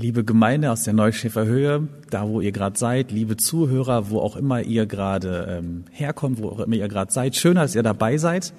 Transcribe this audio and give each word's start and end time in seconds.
Liebe 0.00 0.22
Gemeinde 0.22 0.70
aus 0.70 0.84
der 0.84 0.92
Neuschäfer 0.92 1.44
Höhe, 1.44 1.88
da 2.08 2.28
wo 2.28 2.40
ihr 2.40 2.52
gerade 2.52 2.78
seid, 2.78 3.10
liebe 3.10 3.36
Zuhörer, 3.36 4.10
wo 4.10 4.20
auch 4.20 4.36
immer 4.36 4.62
ihr 4.62 4.86
gerade 4.86 5.58
ähm, 5.58 5.86
herkommt, 5.90 6.40
wo 6.40 6.50
auch 6.50 6.60
immer 6.60 6.76
ihr 6.76 6.86
gerade 6.86 7.12
seid, 7.12 7.34
schön, 7.34 7.56
dass 7.56 7.74
ihr 7.74 7.82
dabei 7.82 8.16
seid. 8.16 8.52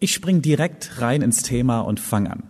Ich 0.00 0.14
spring 0.14 0.40
direkt 0.40 1.02
rein 1.02 1.20
ins 1.20 1.42
Thema 1.42 1.80
und 1.80 2.00
fang 2.00 2.26
an. 2.26 2.44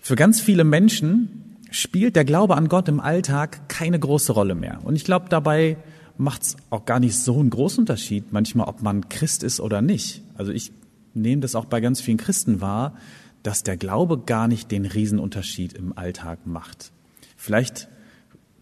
Für 0.00 0.14
ganz 0.14 0.40
viele 0.40 0.62
Menschen 0.62 1.58
spielt 1.72 2.14
der 2.14 2.24
Glaube 2.24 2.56
an 2.56 2.68
Gott 2.68 2.88
im 2.88 3.00
Alltag 3.00 3.68
keine 3.68 3.98
große 3.98 4.30
Rolle 4.30 4.54
mehr. 4.54 4.78
Und 4.84 4.94
ich 4.94 5.02
glaube, 5.02 5.26
dabei 5.28 5.78
macht 6.18 6.42
es 6.42 6.56
auch 6.70 6.84
gar 6.84 7.00
nicht 7.00 7.18
so 7.18 7.40
einen 7.40 7.50
großen 7.50 7.80
Unterschied, 7.80 8.32
manchmal, 8.32 8.68
ob 8.68 8.80
man 8.80 9.08
Christ 9.08 9.42
ist 9.42 9.58
oder 9.58 9.82
nicht. 9.82 10.22
Also 10.36 10.52
ich 10.52 10.70
nehme 11.14 11.42
das 11.42 11.56
auch 11.56 11.64
bei 11.64 11.80
ganz 11.80 12.00
vielen 12.00 12.18
Christen 12.18 12.60
wahr, 12.60 12.94
dass 13.42 13.62
der 13.62 13.76
Glaube 13.76 14.18
gar 14.18 14.48
nicht 14.48 14.70
den 14.70 14.86
Riesenunterschied 14.86 15.72
im 15.72 15.96
Alltag 15.96 16.46
macht. 16.46 16.92
Vielleicht 17.36 17.88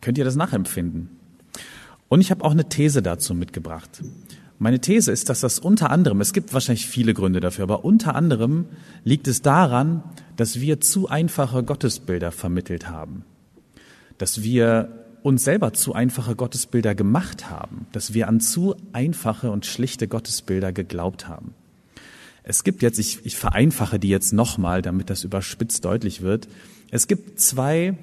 könnt 0.00 0.18
ihr 0.18 0.24
das 0.24 0.36
nachempfinden. 0.36 1.10
Und 2.08 2.20
ich 2.20 2.30
habe 2.30 2.44
auch 2.44 2.50
eine 2.50 2.68
These 2.68 3.02
dazu 3.02 3.34
mitgebracht. 3.34 4.02
Meine 4.58 4.80
These 4.80 5.12
ist, 5.12 5.28
dass 5.28 5.40
das 5.40 5.58
unter 5.58 5.90
anderem, 5.90 6.20
es 6.20 6.32
gibt 6.32 6.52
wahrscheinlich 6.52 6.86
viele 6.86 7.14
Gründe 7.14 7.40
dafür, 7.40 7.64
aber 7.64 7.84
unter 7.84 8.14
anderem 8.14 8.66
liegt 9.04 9.26
es 9.28 9.42
daran, 9.42 10.02
dass 10.36 10.60
wir 10.60 10.80
zu 10.80 11.08
einfache 11.08 11.62
Gottesbilder 11.62 12.32
vermittelt 12.32 12.88
haben. 12.88 13.24
Dass 14.18 14.42
wir 14.42 15.06
uns 15.22 15.44
selber 15.44 15.72
zu 15.72 15.94
einfache 15.94 16.34
Gottesbilder 16.36 16.94
gemacht 16.94 17.48
haben. 17.48 17.86
Dass 17.92 18.12
wir 18.12 18.28
an 18.28 18.40
zu 18.40 18.74
einfache 18.92 19.50
und 19.50 19.66
schlichte 19.66 20.08
Gottesbilder 20.08 20.72
geglaubt 20.72 21.28
haben. 21.28 21.54
Es 22.42 22.64
gibt 22.64 22.82
jetzt, 22.82 22.98
ich, 22.98 23.24
ich 23.24 23.36
vereinfache 23.36 23.98
die 23.98 24.08
jetzt 24.08 24.32
nochmal, 24.32 24.82
damit 24.82 25.10
das 25.10 25.24
überspitzt 25.24 25.84
deutlich 25.84 26.22
wird. 26.22 26.48
Es 26.90 27.06
gibt 27.06 27.40
zwei, 27.40 27.96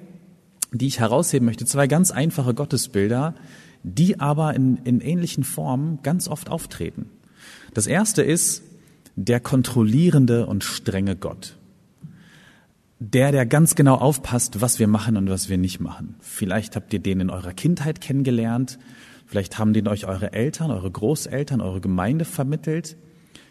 die 0.71 0.87
ich 0.87 0.99
herausheben 0.99 1.45
möchte, 1.45 1.65
zwei 1.65 1.87
ganz 1.87 2.11
einfache 2.11 2.53
Gottesbilder, 2.53 3.35
die 3.83 4.19
aber 4.19 4.53
in, 4.53 4.77
in 4.83 5.01
ähnlichen 5.01 5.43
Formen 5.43 5.99
ganz 6.03 6.27
oft 6.27 6.49
auftreten. 6.49 7.09
Das 7.73 7.87
erste 7.87 8.21
ist 8.21 8.63
der 9.15 9.39
kontrollierende 9.39 10.45
und 10.45 10.63
strenge 10.63 11.15
Gott. 11.15 11.57
Der, 12.99 13.31
der 13.31 13.45
ganz 13.45 13.75
genau 13.75 13.95
aufpasst, 13.95 14.61
was 14.61 14.79
wir 14.79 14.87
machen 14.87 15.17
und 15.17 15.29
was 15.29 15.49
wir 15.49 15.57
nicht 15.57 15.79
machen. 15.79 16.15
Vielleicht 16.19 16.75
habt 16.75 16.93
ihr 16.93 16.99
den 16.99 17.19
in 17.19 17.29
eurer 17.29 17.53
Kindheit 17.53 18.01
kennengelernt. 18.01 18.79
Vielleicht 19.25 19.59
haben 19.59 19.73
den 19.73 19.87
euch 19.87 20.05
eure 20.07 20.33
Eltern, 20.33 20.71
eure 20.71 20.89
Großeltern, 20.89 21.61
eure 21.61 21.81
Gemeinde 21.81 22.25
vermittelt. 22.25 22.95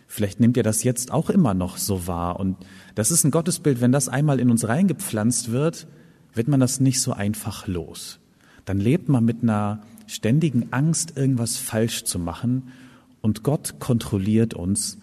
Vielleicht 0.07 0.41
nehmt 0.41 0.57
ihr 0.57 0.63
das 0.63 0.85
jetzt 0.85 1.11
auch 1.11 1.31
immer 1.31 1.55
noch 1.55 1.77
so 1.79 2.07
wahr. 2.07 2.39
Und 2.39 2.57
das 2.95 3.11
ist 3.11 3.25
ein 3.25 3.31
Gottesbild, 3.31 3.81
wenn 3.81 3.93
das 3.93 4.09
einmal 4.09 4.41
in 4.41 4.51
uns 4.51 4.67
reingepflanzt 4.67 5.51
wird, 5.51 5.87
wird 6.35 6.49
man 6.49 6.61
das 6.61 6.81
nicht 6.81 7.01
so 7.01 7.13
einfach 7.13 7.67
los. 7.67 8.19
Dann 8.65 8.79
lebt 8.79 9.09
man 9.09 9.25
mit 9.25 9.43
einer 9.43 9.83
ständigen 10.07 10.73
Angst, 10.73 11.17
irgendwas 11.17 11.57
falsch 11.57 12.05
zu 12.05 12.19
machen. 12.19 12.73
Und 13.21 13.43
Gott 13.43 13.81
kontrolliert 13.81 14.55
uns 14.55 14.99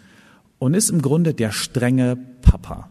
und 0.60 0.74
ist 0.74 0.90
im 0.90 1.02
Grunde 1.02 1.34
der 1.34 1.52
strenge 1.52 2.18
Papa. 2.42 2.90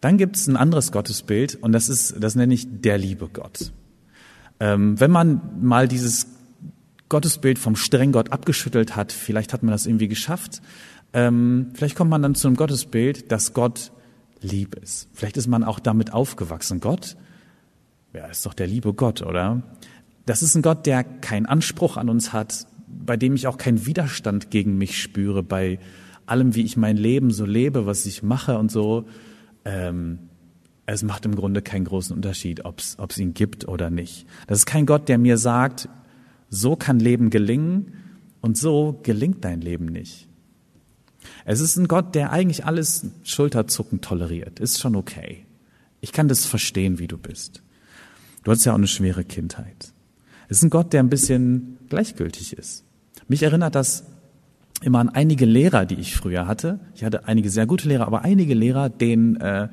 Dann 0.00 0.18
gibt 0.18 0.36
es 0.36 0.46
ein 0.46 0.56
anderes 0.56 0.92
Gottesbild 0.92 1.56
und 1.56 1.72
das 1.72 1.88
ist, 1.88 2.16
das 2.18 2.34
nenne 2.34 2.54
ich 2.54 2.66
der 2.80 2.98
liebe 2.98 3.28
Gott. 3.28 3.72
Ähm, 4.60 4.98
wenn 5.00 5.10
man 5.10 5.40
mal 5.60 5.88
dieses 5.88 6.26
Gottesbild 7.08 7.58
vom 7.58 7.76
strengen 7.76 8.12
Gott 8.12 8.32
abgeschüttelt 8.32 8.96
hat, 8.96 9.12
vielleicht 9.12 9.52
hat 9.52 9.62
man 9.62 9.72
das 9.72 9.86
irgendwie 9.86 10.08
geschafft, 10.08 10.60
ähm, 11.12 11.70
vielleicht 11.74 11.96
kommt 11.96 12.10
man 12.10 12.22
dann 12.22 12.34
zu 12.34 12.48
einem 12.48 12.56
Gottesbild, 12.56 13.32
dass 13.32 13.54
Gott 13.54 13.92
lieb 14.40 14.76
ist. 14.76 15.08
Vielleicht 15.12 15.36
ist 15.36 15.46
man 15.46 15.64
auch 15.64 15.80
damit 15.80 16.12
aufgewachsen. 16.12 16.80
Gott, 16.80 17.16
ja, 18.12 18.26
ist 18.26 18.44
doch 18.46 18.54
der 18.54 18.66
liebe 18.66 18.92
Gott, 18.92 19.22
oder? 19.22 19.62
Das 20.26 20.42
ist 20.42 20.54
ein 20.54 20.62
Gott, 20.62 20.86
der 20.86 21.04
keinen 21.04 21.46
Anspruch 21.46 21.96
an 21.96 22.08
uns 22.08 22.32
hat, 22.32 22.66
bei 22.86 23.16
dem 23.16 23.34
ich 23.34 23.46
auch 23.46 23.58
keinen 23.58 23.86
Widerstand 23.86 24.50
gegen 24.50 24.76
mich 24.76 25.00
spüre, 25.00 25.42
bei 25.42 25.78
allem, 26.26 26.54
wie 26.54 26.62
ich 26.62 26.76
mein 26.76 26.96
Leben 26.96 27.30
so 27.30 27.46
lebe, 27.46 27.86
was 27.86 28.04
ich 28.06 28.22
mache 28.22 28.58
und 28.58 28.70
so. 28.70 29.06
Ähm, 29.64 30.18
es 30.84 31.02
macht 31.02 31.26
im 31.26 31.34
Grunde 31.34 31.60
keinen 31.60 31.84
großen 31.84 32.14
Unterschied, 32.16 32.64
ob 32.64 32.80
es 32.80 33.18
ihn 33.18 33.34
gibt 33.34 33.68
oder 33.68 33.90
nicht. 33.90 34.26
Das 34.46 34.58
ist 34.60 34.66
kein 34.66 34.86
Gott, 34.86 35.08
der 35.08 35.18
mir 35.18 35.36
sagt, 35.36 35.88
so 36.50 36.76
kann 36.76 37.00
Leben 37.00 37.30
gelingen 37.30 37.92
und 38.40 38.56
so 38.56 39.00
gelingt 39.02 39.44
dein 39.44 39.60
Leben 39.60 39.86
nicht. 39.86 40.28
Es 41.44 41.60
ist 41.60 41.76
ein 41.76 41.88
Gott, 41.88 42.14
der 42.14 42.30
eigentlich 42.30 42.64
alles 42.64 43.06
Schulterzucken 43.24 44.00
toleriert. 44.00 44.60
Ist 44.60 44.80
schon 44.80 44.96
okay. 44.96 45.46
Ich 46.00 46.12
kann 46.12 46.28
das 46.28 46.46
verstehen, 46.46 46.98
wie 46.98 47.08
du 47.08 47.18
bist. 47.18 47.62
Du 48.44 48.50
hast 48.50 48.64
ja 48.64 48.72
auch 48.72 48.78
eine 48.78 48.86
schwere 48.86 49.24
Kindheit. 49.24 49.92
Es 50.48 50.58
ist 50.58 50.64
ein 50.64 50.70
Gott, 50.70 50.92
der 50.92 51.02
ein 51.02 51.10
bisschen 51.10 51.78
gleichgültig 51.88 52.52
ist. 52.52 52.84
Mich 53.26 53.42
erinnert 53.42 53.74
das 53.74 54.04
immer 54.82 55.00
an 55.00 55.08
einige 55.08 55.44
Lehrer, 55.44 55.84
die 55.84 55.96
ich 55.96 56.16
früher 56.16 56.46
hatte. 56.46 56.78
Ich 56.94 57.04
hatte 57.04 57.26
einige 57.26 57.50
sehr 57.50 57.66
gute 57.66 57.88
Lehrer, 57.88 58.06
aber 58.06 58.22
einige 58.22 58.54
Lehrer, 58.54 58.88
denen 58.88 59.36
äh, 59.36 59.68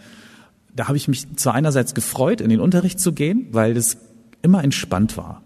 da 0.75 0.87
habe 0.87 0.97
ich 0.97 1.07
mich 1.07 1.33
zwar 1.37 1.53
einerseits 1.53 1.93
gefreut, 1.93 2.41
in 2.41 2.49
den 2.49 2.59
Unterricht 2.59 2.99
zu 2.99 3.13
gehen, 3.13 3.47
weil 3.51 3.73
das 3.73 3.97
immer 4.41 4.63
entspannt 4.63 5.15
war. 5.15 5.41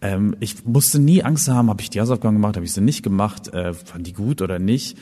Ähm, 0.00 0.36
ich 0.40 0.64
musste 0.64 0.98
nie 0.98 1.22
Angst 1.22 1.48
haben, 1.48 1.70
habe 1.70 1.80
ich 1.80 1.90
die 1.90 2.00
Hausaufgaben 2.00 2.36
gemacht, 2.36 2.56
habe 2.56 2.66
ich 2.66 2.72
sie 2.72 2.80
nicht 2.80 3.02
gemacht, 3.02 3.48
äh, 3.48 3.72
fand 3.72 4.06
die 4.06 4.12
gut 4.12 4.42
oder 4.42 4.58
nicht. 4.58 4.98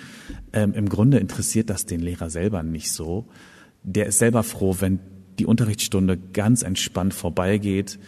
Ähm, 0.52 0.72
Im 0.72 0.88
Grunde 0.88 1.18
interessiert 1.18 1.70
das 1.70 1.86
den 1.86 2.00
Lehrer 2.00 2.30
selber 2.30 2.62
nicht 2.62 2.92
so. 2.92 3.26
Der 3.82 4.06
ist 4.06 4.18
selber 4.18 4.42
froh, 4.42 4.76
wenn 4.80 5.00
die 5.38 5.46
Unterrichtsstunde 5.46 6.16
ganz 6.16 6.62
entspannt 6.62 7.12
vorbeigeht, 7.12 7.98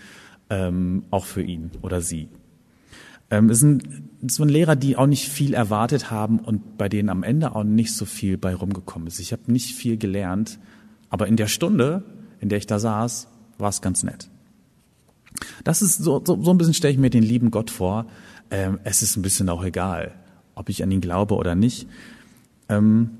ähm, 0.48 1.04
auch 1.10 1.25
für 1.25 1.42
ihn 1.42 1.70
oder 1.82 2.00
sie. 2.00 2.28
Ähm, 3.30 3.50
es 3.50 3.58
sind, 3.58 3.82
es 4.25 4.36
sind 4.36 4.48
Lehrer, 4.48 4.76
die 4.76 4.96
auch 4.96 5.08
nicht 5.08 5.28
viel 5.28 5.54
erwartet 5.54 6.10
haben 6.10 6.38
und 6.38 6.78
bei 6.78 6.88
denen 6.88 7.08
am 7.08 7.25
Ende 7.25 7.56
auch 7.56 7.64
nicht 7.64 7.94
so 7.94 8.04
viel 8.04 8.38
bei 8.38 8.54
rumgekommen 8.54 9.08
ist. 9.08 9.19
Ich 9.19 9.32
habe 9.32 9.50
nicht 9.50 9.75
viel 9.75 9.96
gelernt, 9.96 10.60
aber 11.10 11.26
in 11.26 11.36
der 11.36 11.48
Stunde, 11.48 12.04
in 12.41 12.48
der 12.48 12.58
ich 12.58 12.66
da 12.66 12.78
saß, 12.78 13.28
war 13.58 13.70
es 13.70 13.80
ganz 13.80 14.04
nett. 14.04 14.30
Das 15.64 15.82
ist 15.82 15.98
so, 15.98 16.22
so, 16.24 16.42
so 16.42 16.50
ein 16.50 16.58
bisschen 16.58 16.74
stelle 16.74 16.92
ich 16.92 16.98
mir 16.98 17.10
den 17.10 17.22
lieben 17.22 17.50
Gott 17.50 17.70
vor. 17.70 18.06
Ähm, 18.50 18.78
es 18.84 19.02
ist 19.02 19.16
ein 19.16 19.22
bisschen 19.22 19.48
auch 19.48 19.64
egal, 19.64 20.12
ob 20.54 20.69
ich 20.69 20.82
an 20.82 20.91
ihn 20.91 21.00
glaube 21.00 21.34
oder 21.34 21.54
nicht. 21.54 21.88
Ähm, 22.69 23.10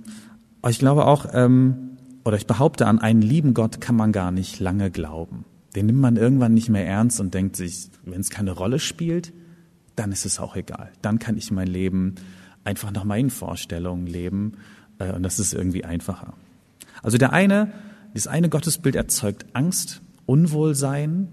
aber 0.63 0.71
ich 0.71 0.79
glaube 0.79 1.07
auch, 1.07 1.27
ähm, 1.33 1.97
oder 2.25 2.37
ich 2.37 2.47
behaupte, 2.47 2.87
an 2.87 2.99
einen 2.99 3.23
lieben 3.23 3.55
Gott 3.55 3.81
kann 3.81 3.97
man 3.97 4.13
gar 4.13 4.31
nicht 4.31 4.59
lange 4.59 4.91
glauben. 4.91 5.45
Den 5.77 5.87
nimmt 5.87 6.01
man 6.01 6.17
irgendwann 6.17 6.55
nicht 6.55 6.69
mehr 6.69 6.87
ernst 6.87 7.21
und 7.21 7.35
denkt 7.35 7.55
sich, 7.55 7.89
wenn 8.05 8.21
es 8.21 8.31
keine 8.31 8.53
Rolle 8.53 8.79
spielt, 8.79 9.33
dann 9.95 10.13
ist 10.13 10.27
es 10.27 10.41
auch 10.41 10.57
egal. 10.57 10.91
Dann 11.03 11.19
kann 11.19 11.37
ich 11.37 11.51
mein 11.51 11.69
Leben 11.69 12.17
einfach 12.65 12.91
nach 12.91 13.05
meinen 13.05 13.31
Vorstellungen 13.31 14.07
leben 14.07 14.55
äh, 14.99 15.13
und 15.13 15.23
das 15.23 15.39
ist 15.39 15.55
irgendwie 15.55 15.85
einfacher. 15.85 16.35
Also 17.03 17.19
der 17.19 17.33
eine, 17.33 17.73
das 18.15 18.27
eine 18.27 18.49
Gottesbild 18.49 18.97
erzeugt 18.97 19.47
Angst, 19.53 20.03
Unwohlsein, 20.27 21.29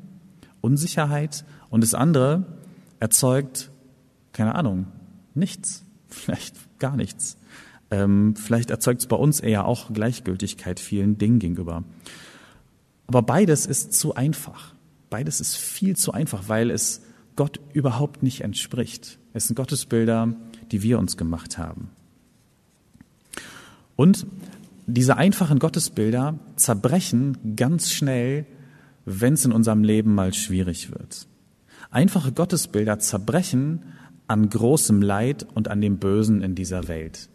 Unsicherheit 0.63 1.43
und 1.69 1.83
das 1.83 1.93
andere 1.93 2.45
erzeugt, 2.99 3.69
keine 4.31 4.55
Ahnung, 4.55 4.87
nichts, 5.35 5.83
vielleicht 6.07 6.55
gar 6.79 6.95
nichts. 6.95 7.37
Ähm, 7.91 8.35
vielleicht 8.35 8.71
erzeugt 8.71 9.01
es 9.01 9.07
bei 9.07 9.17
uns 9.17 9.39
eher 9.39 9.65
auch 9.65 9.93
Gleichgültigkeit 9.93 10.79
vielen 10.79 11.17
Dingen 11.17 11.39
gegenüber. 11.39 11.83
Aber 13.07 13.21
beides 13.21 13.65
ist 13.65 13.93
zu 13.93 14.15
einfach. 14.15 14.73
Beides 15.09 15.41
ist 15.41 15.57
viel 15.57 15.95
zu 15.95 16.13
einfach, 16.13 16.45
weil 16.47 16.71
es 16.71 17.01
Gott 17.35 17.59
überhaupt 17.73 18.23
nicht 18.23 18.41
entspricht. 18.41 19.19
Es 19.33 19.47
sind 19.47 19.55
Gottesbilder, 19.55 20.33
die 20.71 20.81
wir 20.81 20.97
uns 20.97 21.17
gemacht 21.17 21.57
haben. 21.57 21.89
Und 23.95 24.25
diese 24.87 25.17
einfachen 25.17 25.59
Gottesbilder 25.59 26.39
zerbrechen 26.55 27.55
ganz 27.55 27.91
schnell 27.91 28.45
wenn 29.05 29.33
es 29.33 29.45
in 29.45 29.51
unserem 29.51 29.83
Leben 29.83 30.13
mal 30.15 30.33
schwierig 30.33 30.91
wird. 30.91 31.27
Einfache 31.91 32.31
Gottesbilder 32.31 32.99
zerbrechen 32.99 33.83
an 34.27 34.49
großem 34.49 35.01
Leid 35.01 35.45
und 35.53 35.67
an 35.67 35.81
dem 35.81 35.97
Bösen 35.97 36.41
in 36.41 36.55
dieser 36.55 36.87
Welt. 36.87 37.29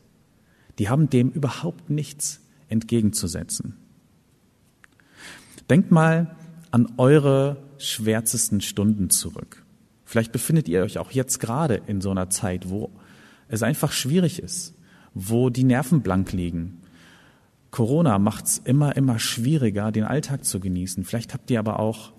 Die 0.78 0.88
haben 0.88 1.10
dem 1.10 1.30
überhaupt 1.30 1.90
nichts 1.90 2.40
entgegenzusetzen. 2.68 3.76
Denkt 5.68 5.90
mal 5.90 6.36
an 6.70 6.92
eure 6.96 7.62
schwärzesten 7.78 8.60
Stunden 8.60 9.10
zurück. 9.10 9.64
Vielleicht 10.04 10.32
befindet 10.32 10.68
ihr 10.68 10.82
euch 10.82 10.98
auch 10.98 11.10
jetzt 11.10 11.38
gerade 11.38 11.82
in 11.86 12.00
so 12.00 12.10
einer 12.10 12.30
Zeit, 12.30 12.70
wo 12.70 12.90
es 13.48 13.62
einfach 13.62 13.92
schwierig 13.92 14.42
ist, 14.42 14.74
wo 15.14 15.50
die 15.50 15.64
Nerven 15.64 16.00
blank 16.02 16.32
liegen, 16.32 16.77
Corona 17.78 18.18
macht 18.18 18.46
es 18.46 18.58
immer, 18.58 18.96
immer 18.96 19.20
schwieriger, 19.20 19.92
den 19.92 20.02
Alltag 20.02 20.44
zu 20.44 20.58
genießen. 20.58 21.04
Vielleicht 21.04 21.32
habt 21.32 21.48
ihr 21.48 21.60
aber 21.60 21.78
auch 21.78 22.10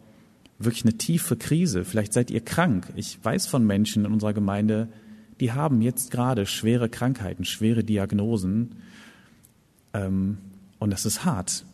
wirklich 0.58 0.86
eine 0.86 0.98
tiefe 0.98 1.36
Krise. 1.36 1.84
Vielleicht 1.84 2.14
seid 2.14 2.32
ihr 2.32 2.40
krank. 2.40 2.88
Ich 2.96 3.20
weiß 3.22 3.48
von 3.48 3.68
Menschen 3.68 4.06
in 4.06 4.14
unserer 4.14 4.32
Gemeinde, 4.32 4.88
die 5.42 5.52
haben 5.52 5.82
jetzt 5.82 6.12
gerade 6.12 6.46
schwere 6.46 6.88
Krankheiten, 6.88 7.44
schwere 7.44 7.84
Diagnosen. 7.84 8.76
Ähm, 9.94 10.38
und 10.80 10.92
das 10.92 11.06
ist 11.06 11.26
hart. 11.26 11.66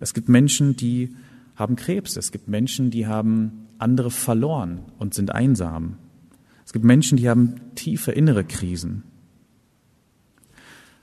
Es 0.00 0.14
gibt 0.14 0.30
Menschen, 0.30 0.74
die 0.74 1.14
haben 1.54 1.76
Krebs. 1.76 2.16
Es 2.16 2.32
gibt 2.32 2.48
Menschen, 2.48 2.90
die 2.90 3.06
haben 3.06 3.66
andere 3.76 4.10
verloren 4.10 4.80
und 4.98 5.12
sind 5.12 5.34
einsam. 5.34 5.98
Es 6.64 6.72
gibt 6.72 6.86
Menschen, 6.86 7.18
die 7.18 7.28
haben 7.28 7.56
tiefe 7.74 8.10
innere 8.10 8.44
Krisen. 8.44 9.02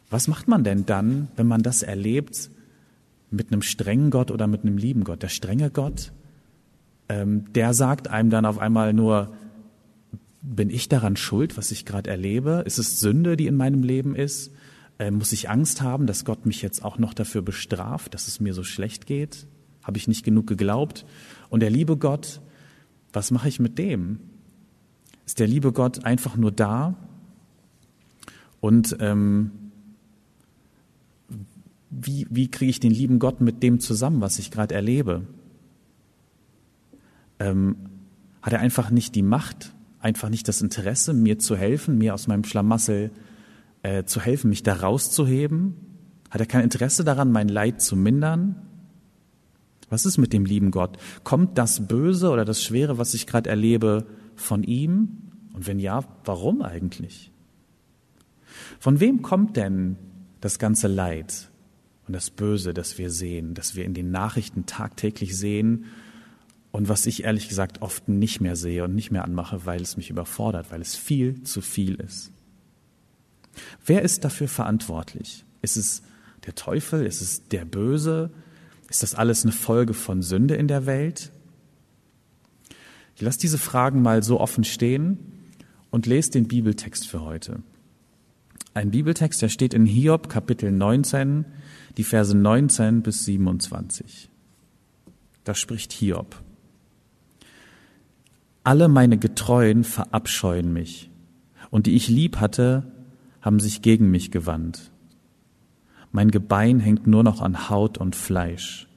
Was 0.10 0.28
macht 0.28 0.48
man 0.48 0.64
denn 0.64 0.86
dann, 0.86 1.28
wenn 1.36 1.48
man 1.48 1.62
das 1.62 1.84
erlebt 1.84 2.50
mit 3.32 3.52
einem 3.52 3.62
strengen 3.62 4.10
Gott 4.10 4.32
oder 4.32 4.48
mit 4.48 4.62
einem 4.62 4.78
lieben 4.78 5.04
Gott? 5.04 5.22
Der 5.22 5.30
strenge 5.30 5.70
Gott, 5.70 6.12
ähm, 7.10 7.52
der 7.54 7.74
sagt 7.74 8.08
einem 8.08 8.30
dann 8.30 8.46
auf 8.46 8.58
einmal 8.58 8.94
nur, 8.94 9.34
bin 10.42 10.70
ich 10.70 10.90
daran 10.90 11.16
schuld, 11.16 11.58
was 11.58 11.72
ich 11.72 11.86
gerade 11.86 12.10
erlebe? 12.10 12.64
Ist 12.66 12.78
es 12.80 13.00
Sünde, 13.00 13.38
die 13.38 13.48
in 13.48 13.56
meinem 13.56 13.84
Leben 13.84 14.16
ist? 14.16 14.52
Äh, 14.98 15.12
muss 15.12 15.32
ich 15.32 15.50
Angst 15.50 15.82
haben, 15.82 16.08
dass 16.08 16.26
Gott 16.26 16.46
mich 16.46 16.62
jetzt 16.62 16.84
auch 16.84 16.98
noch 16.98 17.14
dafür 17.14 17.42
bestraft, 17.42 18.14
dass 18.14 18.28
es 18.28 18.40
mir 18.40 18.54
so 18.54 18.64
schlecht 18.64 19.06
geht? 19.06 19.48
Habe 19.84 19.98
ich 19.98 20.08
nicht 20.08 20.24
genug 20.24 20.48
geglaubt? 20.48 21.06
Und 21.50 21.62
der 21.62 21.70
liebe 21.70 21.98
Gott, 21.98 22.42
was 23.14 23.32
mache 23.32 23.48
ich 23.48 23.60
mit 23.60 23.78
dem? 23.78 24.20
Ist 25.26 25.40
der 25.40 25.48
liebe 25.48 25.72
Gott 25.72 26.06
einfach 26.06 26.36
nur 26.36 26.52
da? 26.52 26.96
Und 28.60 28.98
ähm, 29.00 29.52
wie, 31.90 32.28
wie 32.30 32.50
kriege 32.50 32.70
ich 32.70 32.80
den 32.80 32.92
lieben 32.92 33.20
Gott 33.20 33.42
mit 33.42 33.64
dem 33.64 33.80
zusammen, 33.80 34.22
was 34.22 34.40
ich 34.40 34.52
gerade 34.52 34.76
erlebe? 34.76 35.26
Ähm, 37.40 37.78
hat 38.42 38.54
er 38.54 38.60
einfach 38.60 38.90
nicht 38.92 39.16
die 39.16 39.24
Macht, 39.24 39.74
einfach 40.00 40.30
nicht 40.30 40.48
das 40.48 40.62
Interesse, 40.62 41.14
mir 41.14 41.40
zu 41.40 41.56
helfen, 41.56 41.98
mir 41.98 42.14
aus 42.14 42.28
meinem 42.28 42.44
Schlamassel 42.44 43.12
äh, 43.84 44.04
zu 44.04 44.22
helfen, 44.22 44.50
mich 44.50 44.64
da 44.64 44.76
rauszuheben? 44.76 45.76
Hat 46.30 46.42
er 46.42 46.48
kein 46.48 46.64
Interesse 46.64 47.04
daran, 47.04 47.32
mein 47.32 47.50
Leid 47.50 47.82
zu 47.82 47.96
mindern? 47.96 48.56
Was 49.90 50.06
ist 50.06 50.20
mit 50.20 50.34
dem 50.34 50.46
lieben 50.46 50.70
Gott? 50.70 50.98
Kommt 51.24 51.58
das 51.58 51.88
Böse 51.88 52.30
oder 52.30 52.46
das 52.46 52.64
Schwere, 52.64 53.00
was 53.00 53.16
ich 53.16 53.26
gerade 53.26 53.50
erlebe, 53.50 54.06
von 54.36 54.64
ihm? 54.64 55.18
Und 55.54 55.66
wenn 55.66 55.80
ja, 55.80 56.04
warum 56.24 56.62
eigentlich? 56.62 57.32
Von 58.80 59.00
wem 59.00 59.24
kommt 59.24 59.58
denn 59.58 59.98
das 60.40 60.60
ganze 60.60 60.88
Leid 60.88 61.49
und 62.10 62.14
das 62.14 62.32
Böse, 62.32 62.74
das 62.74 62.98
wir 62.98 63.12
sehen, 63.12 63.54
das 63.54 63.76
wir 63.76 63.86
in 63.86 63.94
den 63.94 64.10
Nachrichten 64.10 64.66
tagtäglich 64.66 65.38
sehen 65.38 65.86
und 66.72 66.90
was 66.90 67.06
ich 67.06 67.24
ehrlich 67.24 67.48
gesagt 67.48 67.84
oft 67.84 68.10
nicht 68.10 68.42
mehr 68.42 68.56
sehe 68.56 68.84
und 68.84 68.96
nicht 68.96 69.12
mehr 69.12 69.24
anmache, 69.24 69.68
weil 69.68 69.80
es 69.80 69.96
mich 69.96 70.10
überfordert, 70.10 70.72
weil 70.72 70.82
es 70.82 70.96
viel 70.96 71.44
zu 71.44 71.62
viel 71.62 71.94
ist? 71.94 72.32
Wer 73.86 74.02
ist 74.02 74.24
dafür 74.24 74.48
verantwortlich? 74.48 75.46
Ist 75.62 75.78
es 75.78 76.02
der 76.48 76.56
Teufel? 76.56 77.06
Ist 77.06 77.22
es 77.22 77.48
der 77.50 77.64
Böse? 77.64 78.32
Ist 78.90 79.04
das 79.04 79.14
alles 79.14 79.44
eine 79.44 79.52
Folge 79.52 79.94
von 79.94 80.24
Sünde 80.24 80.56
in 80.56 80.68
der 80.68 80.88
Welt? 80.88 81.32
Ich 83.18 83.22
lasse 83.22 83.38
diese 83.38 83.60
Fragen 83.60 84.02
mal 84.02 84.24
so 84.24 84.40
offen 84.40 84.64
stehen 84.64 85.20
und 85.92 86.08
lese 86.08 86.32
den 86.32 86.48
Bibeltext 86.48 87.08
für 87.08 87.22
heute. 87.22 87.62
Ein 88.80 88.92
Bibeltext, 88.92 89.42
der 89.42 89.50
steht 89.50 89.74
in 89.74 89.86
Hiob 89.86 90.30
Kapitel 90.30 90.72
19, 90.72 91.44
die 91.98 92.06
Verse 92.06 92.34
19 92.34 93.02
bis 93.02 93.26
27. 93.26 94.30
Da 95.44 95.54
spricht 95.54 95.92
Hiob. 95.92 96.42
Alle 98.64 98.88
meine 98.88 99.18
Getreuen 99.18 99.84
verabscheuen 99.84 100.72
mich, 100.72 101.12
und 101.72 101.88
die 101.88 101.96
ich 101.98 102.08
lieb 102.08 102.38
hatte, 102.38 102.90
haben 103.42 103.60
sich 103.60 103.82
gegen 103.82 104.12
mich 104.12 104.32
gewandt. 104.32 104.92
Mein 106.14 106.32
Gebein 106.32 106.80
hängt 106.80 107.06
nur 107.06 107.24
noch 107.24 107.42
an 107.42 107.70
Haut 107.70 107.98
und 107.98 108.16
Fleisch, 108.16 108.88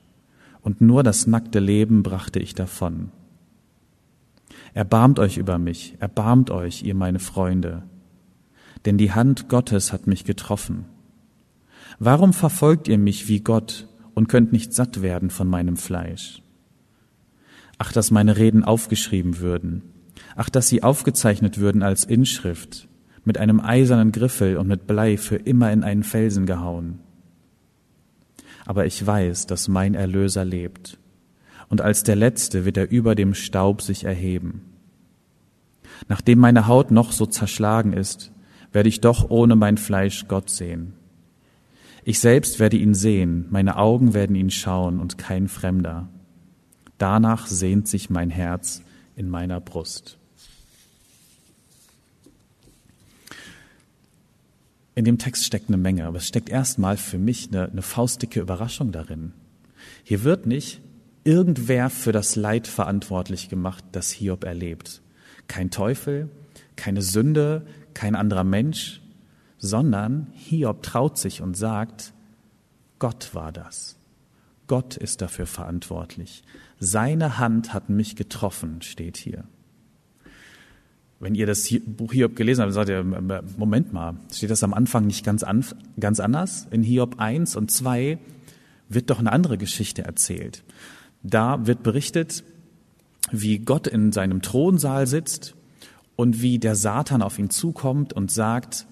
und 0.61 0.81
nur 0.81 1.03
das 1.03 1.27
nackte 1.27 1.59
Leben 1.59 2.05
brachte 2.05 2.39
ich 2.39 2.55
davon. 2.55 3.11
Erbarmt 4.75 5.19
euch 5.19 5.39
über 5.39 5.59
mich, 5.59 5.97
erbarmt 5.99 6.53
euch, 6.53 6.85
ihr 6.85 6.95
meine 6.95 7.19
Freunde, 7.19 7.83
denn 8.85 8.99
die 8.99 9.13
Hand 9.13 9.49
Gottes 9.49 9.93
hat 9.93 10.07
mich 10.07 10.25
getroffen. 10.25 10.87
Warum 11.99 12.33
verfolgt 12.33 12.89
ihr 12.89 12.99
mich 12.99 13.29
wie 13.29 13.41
Gott 13.41 13.89
und 14.15 14.29
könnt 14.29 14.53
nicht 14.53 14.75
satt 14.75 15.03
werden 15.03 15.31
von 15.31 15.49
meinem 15.49 15.77
Fleisch? 15.77 16.43
Ach, 17.79 17.93
dass 17.93 18.11
meine 18.11 18.37
Reden 18.37 18.65
aufgeschrieben 18.65 19.39
würden, 19.39 19.83
ach, 20.37 20.49
dass 20.49 20.69
sie 20.69 20.83
aufgezeichnet 20.83 21.59
würden 21.59 21.83
als 21.83 22.05
Inschrift, 22.05 22.89
mit 23.25 23.39
einem 23.39 23.61
eisernen 23.61 24.13
Griffel 24.13 24.57
und 24.57 24.67
mit 24.67 24.87
Blei 24.87 25.17
für 25.17 25.37
immer 25.37 25.73
in 25.73 25.85
einen 25.85 26.03
Felsen 26.03 26.47
gehauen. 26.47 26.99
Aber 28.65 28.87
ich 28.87 29.05
weiß, 29.05 29.47
dass 29.47 29.69
mein 29.69 29.95
Erlöser 29.95 30.45
lebt, 30.45 30.99
und 31.69 31.81
als 31.81 32.03
der 32.03 32.17
Letzte 32.17 32.65
wird 32.65 32.77
er 32.77 32.91
über 32.91 33.15
dem 33.15 33.35
Staub 33.35 33.81
sich 33.81 34.05
erheben. 34.05 34.63
Nachdem 36.09 36.39
meine 36.39 36.67
Haut 36.67 36.91
noch 36.91 37.13
so 37.13 37.27
zerschlagen 37.27 37.93
ist, 37.93 38.32
werde 38.73 38.89
ich 38.89 39.01
doch 39.01 39.31
ohne 39.31 39.57
mein 39.57 39.77
Fleisch 39.77 40.27
Gott 40.29 40.51
sehen. 40.51 40.95
Ich 42.05 42.19
selbst 42.19 42.59
werde 42.59 42.77
ihn 42.77 42.95
sehen, 42.95 43.47
meine 43.51 43.77
Augen 43.77 44.13
werden 44.15 44.35
ihn 44.35 44.51
schauen 44.51 44.99
und 44.99 45.19
kein 45.19 45.49
Fremder. 45.49 46.09
Danach 46.99 47.47
sehnt 47.47 47.87
sich 47.87 48.11
mein 48.11 48.31
Herz 48.31 48.83
in 49.15 49.29
meiner 49.29 49.61
Brust. 49.61 50.19
In 54.95 55.05
dem 55.05 55.19
Text 55.19 55.45
steckt 55.45 55.69
eine 55.69 55.79
Menge, 55.79 56.07
aber 56.07 56.19
es 56.19 56.29
steckt 56.29 56.51
erstmal 56.51 56.97
für 56.97 57.19
mich 57.19 57.49
eine, 57.49 57.71
eine 57.71 57.83
faustdicke 57.83 58.41
Überraschung 58.41 58.93
darin. 58.93 59.33
Hier 60.05 60.23
wird 60.23 60.47
nicht 60.47 60.81
irgendwer 61.25 61.89
für 61.89 62.13
das 62.13 62.37
Leid 62.37 62.67
verantwortlich 62.67 63.49
gemacht, 63.49 63.85
das 63.93 64.11
Hiob 64.11 64.45
erlebt. 64.45 65.03
Kein 65.49 65.71
Teufel, 65.71 66.29
keine 66.77 67.03
Sünde, 67.03 67.67
kein 67.95 68.15
anderer 68.15 68.45
Mensch, 68.45 69.01
sondern 69.59 70.29
Hiob 70.33 70.83
traut 70.83 71.19
sich 71.19 71.41
und 71.41 71.57
sagt, 71.57 72.13
Gott 72.99 73.35
war 73.35 73.53
das. 73.53 73.97
Gott 74.67 74.97
ist 74.97 75.21
dafür 75.23 75.47
verantwortlich. 75.47 76.43
Seine 76.79 77.39
Hand 77.39 77.75
hat 77.75 77.91
mich 77.91 78.17
getroffen, 78.17 78.83
steht 78.83 79.17
hier. 79.17 79.45
Wenn 81.21 81.37
ihr 81.37 81.47
das 81.47 81.69
Buch 81.87 82.13
Hiob 82.13 82.35
gelesen 82.35 82.63
habt, 82.63 82.73
sagt 82.73 82.89
ihr, 82.89 83.05
Moment 83.57 83.93
mal, 83.93 84.17
steht 84.33 84.51
das 84.51 84.65
am 84.65 84.75
Anfang 84.75 85.07
nicht 85.07 85.25
ganz, 85.25 85.45
an, 85.45 85.65
ganz 86.01 86.19
anders? 86.19 86.67
In 86.73 86.83
Hiob 86.83 87.21
1 87.21 87.55
und 87.55 87.71
2 87.71 88.19
wird 88.89 89.11
doch 89.11 89.21
eine 89.21 89.31
andere 89.31 89.59
Geschichte 89.59 90.03
erzählt. 90.03 90.65
Da 91.23 91.67
wird 91.67 91.85
berichtet, 91.85 92.43
wie 93.31 93.61
Gott 93.61 93.87
in 93.87 94.11
seinem 94.11 94.43
Thronsaal 94.43 95.07
sitzt 95.07 95.55
und 96.17 96.43
wie 96.43 96.59
der 96.59 96.77
Satan 96.77 97.23
auf 97.23 97.39
ihn 97.39 97.51
zukommt 97.51 98.13
und 98.13 98.31
sagt, 98.31 98.87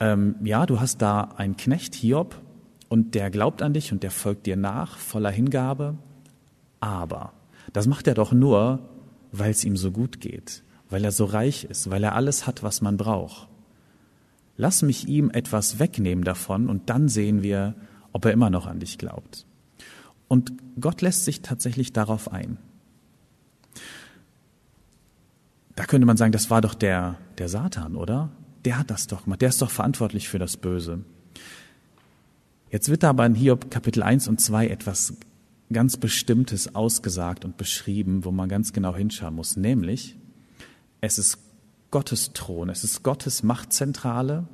ähm, 0.00 0.36
ja, 0.42 0.66
du 0.66 0.80
hast 0.80 1.02
da 1.02 1.22
einen 1.36 1.56
Knecht, 1.56 1.94
Hiob, 1.94 2.40
und 2.88 3.14
der 3.14 3.30
glaubt 3.30 3.60
an 3.62 3.74
dich 3.74 3.92
und 3.92 4.02
der 4.02 4.10
folgt 4.10 4.46
dir 4.46 4.56
nach, 4.56 4.96
voller 4.96 5.30
Hingabe, 5.30 5.96
aber 6.80 7.32
das 7.72 7.86
macht 7.86 8.06
er 8.06 8.14
doch 8.14 8.32
nur, 8.32 8.78
weil 9.30 9.50
es 9.50 9.64
ihm 9.64 9.76
so 9.76 9.90
gut 9.90 10.20
geht 10.20 10.62
weil 10.90 11.04
er 11.04 11.12
so 11.12 11.24
reich 11.24 11.64
ist, 11.64 11.90
weil 11.90 12.02
er 12.04 12.14
alles 12.14 12.46
hat, 12.46 12.62
was 12.62 12.80
man 12.80 12.96
braucht. 12.96 13.48
Lass 14.56 14.82
mich 14.82 15.06
ihm 15.06 15.30
etwas 15.30 15.78
wegnehmen 15.78 16.24
davon 16.24 16.68
und 16.68 16.90
dann 16.90 17.08
sehen 17.08 17.42
wir, 17.42 17.74
ob 18.12 18.24
er 18.24 18.32
immer 18.32 18.50
noch 18.50 18.66
an 18.66 18.80
dich 18.80 18.98
glaubt. 18.98 19.46
Und 20.26 20.52
Gott 20.80 21.00
lässt 21.00 21.24
sich 21.24 21.42
tatsächlich 21.42 21.92
darauf 21.92 22.32
ein. 22.32 22.58
Da 25.78 25.84
könnte 25.84 26.08
man 26.08 26.16
sagen, 26.16 26.32
das 26.32 26.50
war 26.50 26.60
doch 26.60 26.74
der, 26.74 27.18
der 27.38 27.48
Satan, 27.48 27.94
oder? 27.94 28.30
Der 28.64 28.80
hat 28.80 28.90
das 28.90 29.06
doch 29.06 29.22
gemacht, 29.22 29.42
der 29.42 29.50
ist 29.50 29.62
doch 29.62 29.70
verantwortlich 29.70 30.28
für 30.28 30.40
das 30.40 30.56
Böse. 30.56 31.04
Jetzt 32.68 32.88
wird 32.88 33.04
aber 33.04 33.24
in 33.24 33.36
Hiob 33.36 33.70
Kapitel 33.70 34.02
1 34.02 34.26
und 34.26 34.40
2 34.40 34.66
etwas 34.66 35.14
ganz 35.72 35.96
Bestimmtes 35.96 36.74
ausgesagt 36.74 37.44
und 37.44 37.56
beschrieben, 37.56 38.24
wo 38.24 38.32
man 38.32 38.48
ganz 38.48 38.72
genau 38.72 38.96
hinschauen 38.96 39.36
muss, 39.36 39.56
nämlich, 39.56 40.16
es 41.00 41.16
ist 41.16 41.38
Gottes 41.92 42.32
Thron, 42.32 42.70
es 42.70 42.82
ist 42.82 43.04
Gottes 43.04 43.44
Machtzentrale 43.44 44.48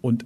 und 0.00 0.24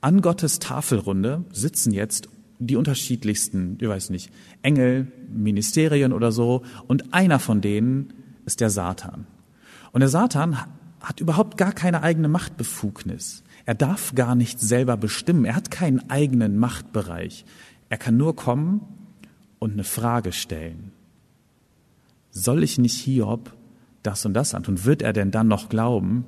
an 0.00 0.20
Gottes 0.20 0.58
Tafelrunde 0.58 1.44
sitzen 1.52 1.92
jetzt 1.92 2.28
die 2.58 2.74
unterschiedlichsten, 2.74 3.78
ich 3.80 3.88
weiß 3.88 4.10
nicht, 4.10 4.32
Engel, 4.62 5.12
Ministerien 5.32 6.12
oder 6.12 6.32
so 6.32 6.64
und 6.88 7.14
einer 7.14 7.38
von 7.38 7.60
denen 7.60 8.14
ist 8.44 8.60
der 8.60 8.70
Satan. 8.70 9.26
Und 9.92 10.00
der 10.00 10.08
Satan 10.08 10.56
hat 11.00 11.20
überhaupt 11.20 11.56
gar 11.56 11.72
keine 11.72 12.02
eigene 12.02 12.28
Machtbefugnis. 12.28 13.42
Er 13.66 13.74
darf 13.74 14.14
gar 14.14 14.34
nicht 14.34 14.60
selber 14.60 14.96
bestimmen. 14.96 15.44
Er 15.44 15.56
hat 15.56 15.70
keinen 15.70 16.10
eigenen 16.10 16.58
Machtbereich. 16.58 17.44
Er 17.88 17.98
kann 17.98 18.16
nur 18.16 18.34
kommen 18.36 18.80
und 19.58 19.72
eine 19.72 19.84
Frage 19.84 20.32
stellen. 20.32 20.92
Soll 22.30 22.62
ich 22.62 22.78
nicht 22.78 22.98
Hiob 23.00 23.54
das 24.02 24.26
und 24.26 24.34
das 24.34 24.54
antun, 24.54 24.84
wird 24.84 25.02
er 25.02 25.12
denn 25.12 25.30
dann 25.30 25.48
noch 25.48 25.68
glauben? 25.68 26.24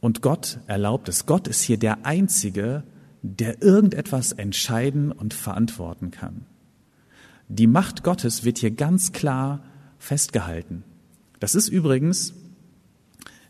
Und 0.00 0.20
Gott 0.20 0.58
erlaubt 0.66 1.08
es. 1.08 1.26
Gott 1.26 1.48
ist 1.48 1.62
hier 1.62 1.78
der 1.78 2.04
Einzige, 2.04 2.82
der 3.22 3.62
irgendetwas 3.62 4.32
entscheiden 4.32 5.12
und 5.12 5.32
verantworten 5.32 6.10
kann. 6.10 6.46
Die 7.48 7.66
Macht 7.66 8.02
Gottes 8.02 8.44
wird 8.44 8.58
hier 8.58 8.72
ganz 8.72 9.12
klar 9.12 9.62
festgehalten. 10.02 10.82
Das 11.38 11.54
ist 11.54 11.68
übrigens 11.68 12.34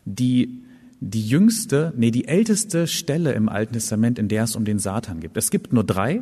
die, 0.05 0.61
die 0.99 1.27
jüngste, 1.27 1.93
nee, 1.97 2.11
die 2.11 2.27
älteste 2.27 2.85
Stelle 2.85 3.33
im 3.33 3.49
Alten 3.49 3.73
Testament, 3.73 4.19
in 4.19 4.27
der 4.27 4.43
es 4.43 4.55
um 4.55 4.63
den 4.63 4.77
Satan 4.77 5.19
gibt. 5.19 5.35
Es 5.35 5.49
gibt 5.49 5.73
nur 5.73 5.83
drei. 5.83 6.21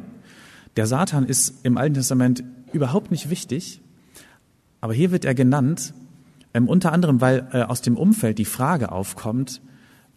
Der 0.77 0.87
Satan 0.87 1.25
ist 1.25 1.65
im 1.65 1.77
Alten 1.77 1.95
Testament 1.95 2.45
überhaupt 2.71 3.11
nicht 3.11 3.29
wichtig, 3.29 3.81
aber 4.79 4.93
hier 4.93 5.11
wird 5.11 5.25
er 5.25 5.35
genannt, 5.35 5.93
ähm, 6.53 6.69
unter 6.69 6.93
anderem, 6.93 7.19
weil 7.19 7.47
äh, 7.51 7.63
aus 7.63 7.81
dem 7.81 7.97
Umfeld 7.97 8.37
die 8.37 8.45
Frage 8.45 8.91
aufkommt, 8.91 9.61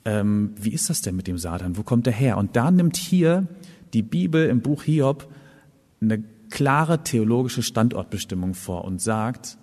ähm, 0.05 0.53
wie 0.57 0.73
ist 0.73 0.91
das 0.91 1.01
denn 1.01 1.17
mit 1.17 1.27
dem 1.27 1.39
Satan? 1.39 1.77
Wo 1.77 1.83
kommt 1.83 2.07
er 2.07 2.13
her? 2.13 2.39
Und 2.39 2.55
da 2.55 2.71
nimmt 2.71 2.97
hier 2.97 3.49
die 3.93 4.03
Bibel 4.03 4.49
im 4.49 4.61
Buch 4.61 4.85
Hiob 4.85 5.29
eine 6.01 6.23
klare 6.51 7.03
theologische 7.03 7.63
Standortbestimmung 7.63 8.55
vor 8.55 8.85
und 8.85 9.01
sagt, 9.01 9.59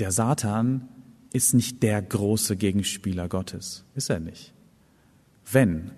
der 0.00 0.12
Satan 0.12 0.88
ist 1.32 1.54
nicht 1.54 1.82
der 1.82 2.00
große 2.00 2.56
Gegenspieler 2.56 3.28
Gottes. 3.28 3.84
Ist 3.94 4.10
er 4.10 4.20
nicht. 4.20 4.54
Wenn, 5.50 5.90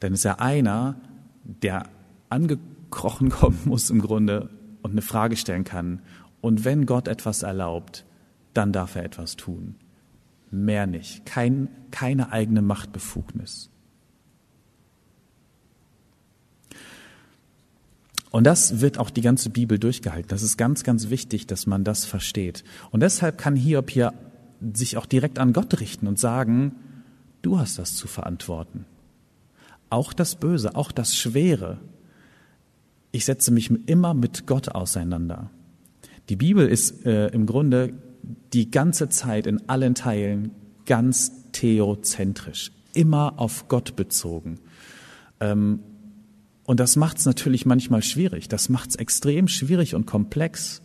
dann 0.00 0.12
ist 0.12 0.24
er 0.24 0.40
einer, 0.40 1.00
der 1.44 1.84
angekrochen 2.28 3.28
kommen 3.30 3.60
muss 3.64 3.90
im 3.90 4.00
Grunde 4.00 4.50
und 4.82 4.92
eine 4.92 5.02
Frage 5.02 5.36
stellen 5.36 5.64
kann. 5.64 6.02
Und 6.40 6.64
wenn 6.64 6.86
Gott 6.86 7.08
etwas 7.08 7.42
erlaubt, 7.42 8.04
dann 8.54 8.72
darf 8.72 8.96
er 8.96 9.04
etwas 9.04 9.36
tun 9.36 9.76
mehr 10.52 10.86
nicht, 10.86 11.26
kein, 11.26 11.68
keine 11.90 12.30
eigene 12.30 12.62
Machtbefugnis. 12.62 13.70
Und 18.32 18.44
das 18.44 18.80
wird 18.80 18.98
auch 18.98 19.10
die 19.10 19.20
ganze 19.20 19.50
Bibel 19.50 19.78
durchgehalten. 19.78 20.28
Das 20.28 20.42
ist 20.42 20.56
ganz, 20.56 20.84
ganz 20.84 21.10
wichtig, 21.10 21.46
dass 21.46 21.66
man 21.66 21.84
das 21.84 22.06
versteht. 22.06 22.64
Und 22.90 23.00
deshalb 23.00 23.36
kann 23.36 23.54
Hiob 23.54 23.90
hier 23.90 24.14
sich 24.72 24.96
auch 24.96 25.04
direkt 25.04 25.38
an 25.38 25.52
Gott 25.52 25.78
richten 25.80 26.06
und 26.06 26.18
sagen, 26.18 26.74
du 27.42 27.58
hast 27.58 27.78
das 27.78 27.94
zu 27.94 28.08
verantworten. 28.08 28.86
Auch 29.90 30.14
das 30.14 30.36
Böse, 30.36 30.74
auch 30.76 30.92
das 30.92 31.14
Schwere. 31.14 31.78
Ich 33.10 33.26
setze 33.26 33.50
mich 33.50 33.70
immer 33.86 34.14
mit 34.14 34.46
Gott 34.46 34.70
auseinander. 34.70 35.50
Die 36.30 36.36
Bibel 36.36 36.66
ist 36.66 37.04
äh, 37.04 37.28
im 37.28 37.44
Grunde 37.44 37.92
die 38.54 38.70
ganze 38.70 39.10
Zeit 39.10 39.46
in 39.46 39.68
allen 39.68 39.94
Teilen 39.94 40.52
ganz 40.86 41.32
theozentrisch, 41.52 42.72
immer 42.94 43.38
auf 43.38 43.68
Gott 43.68 43.94
bezogen. 43.94 44.58
Ähm, 45.38 45.80
und 46.72 46.80
das 46.80 46.96
macht 46.96 47.18
es 47.18 47.26
natürlich 47.26 47.66
manchmal 47.66 48.02
schwierig. 48.02 48.48
Das 48.48 48.70
macht 48.70 48.88
es 48.88 48.96
extrem 48.96 49.46
schwierig 49.46 49.94
und 49.94 50.06
komplex, 50.06 50.80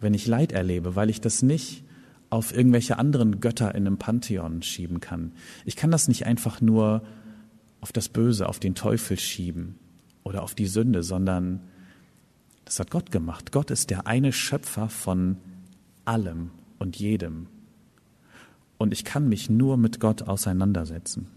wenn 0.00 0.14
ich 0.14 0.26
Leid 0.26 0.50
erlebe, 0.50 0.96
weil 0.96 1.10
ich 1.10 1.20
das 1.20 1.42
nicht 1.42 1.84
auf 2.30 2.56
irgendwelche 2.56 2.98
anderen 2.98 3.38
Götter 3.38 3.74
in 3.74 3.86
einem 3.86 3.98
Pantheon 3.98 4.62
schieben 4.62 4.98
kann. 4.98 5.32
Ich 5.66 5.76
kann 5.76 5.90
das 5.90 6.08
nicht 6.08 6.24
einfach 6.24 6.62
nur 6.62 7.02
auf 7.82 7.92
das 7.92 8.08
Böse, 8.08 8.48
auf 8.48 8.60
den 8.60 8.74
Teufel 8.74 9.18
schieben 9.18 9.78
oder 10.24 10.42
auf 10.42 10.54
die 10.54 10.64
Sünde, 10.64 11.02
sondern 11.02 11.60
das 12.64 12.80
hat 12.80 12.90
Gott 12.90 13.12
gemacht. 13.12 13.52
Gott 13.52 13.70
ist 13.70 13.90
der 13.90 14.06
eine 14.06 14.32
Schöpfer 14.32 14.88
von 14.88 15.36
allem 16.06 16.50
und 16.78 16.96
jedem. 16.96 17.48
Und 18.78 18.90
ich 18.94 19.04
kann 19.04 19.28
mich 19.28 19.50
nur 19.50 19.76
mit 19.76 20.00
Gott 20.00 20.22
auseinandersetzen. 20.22 21.28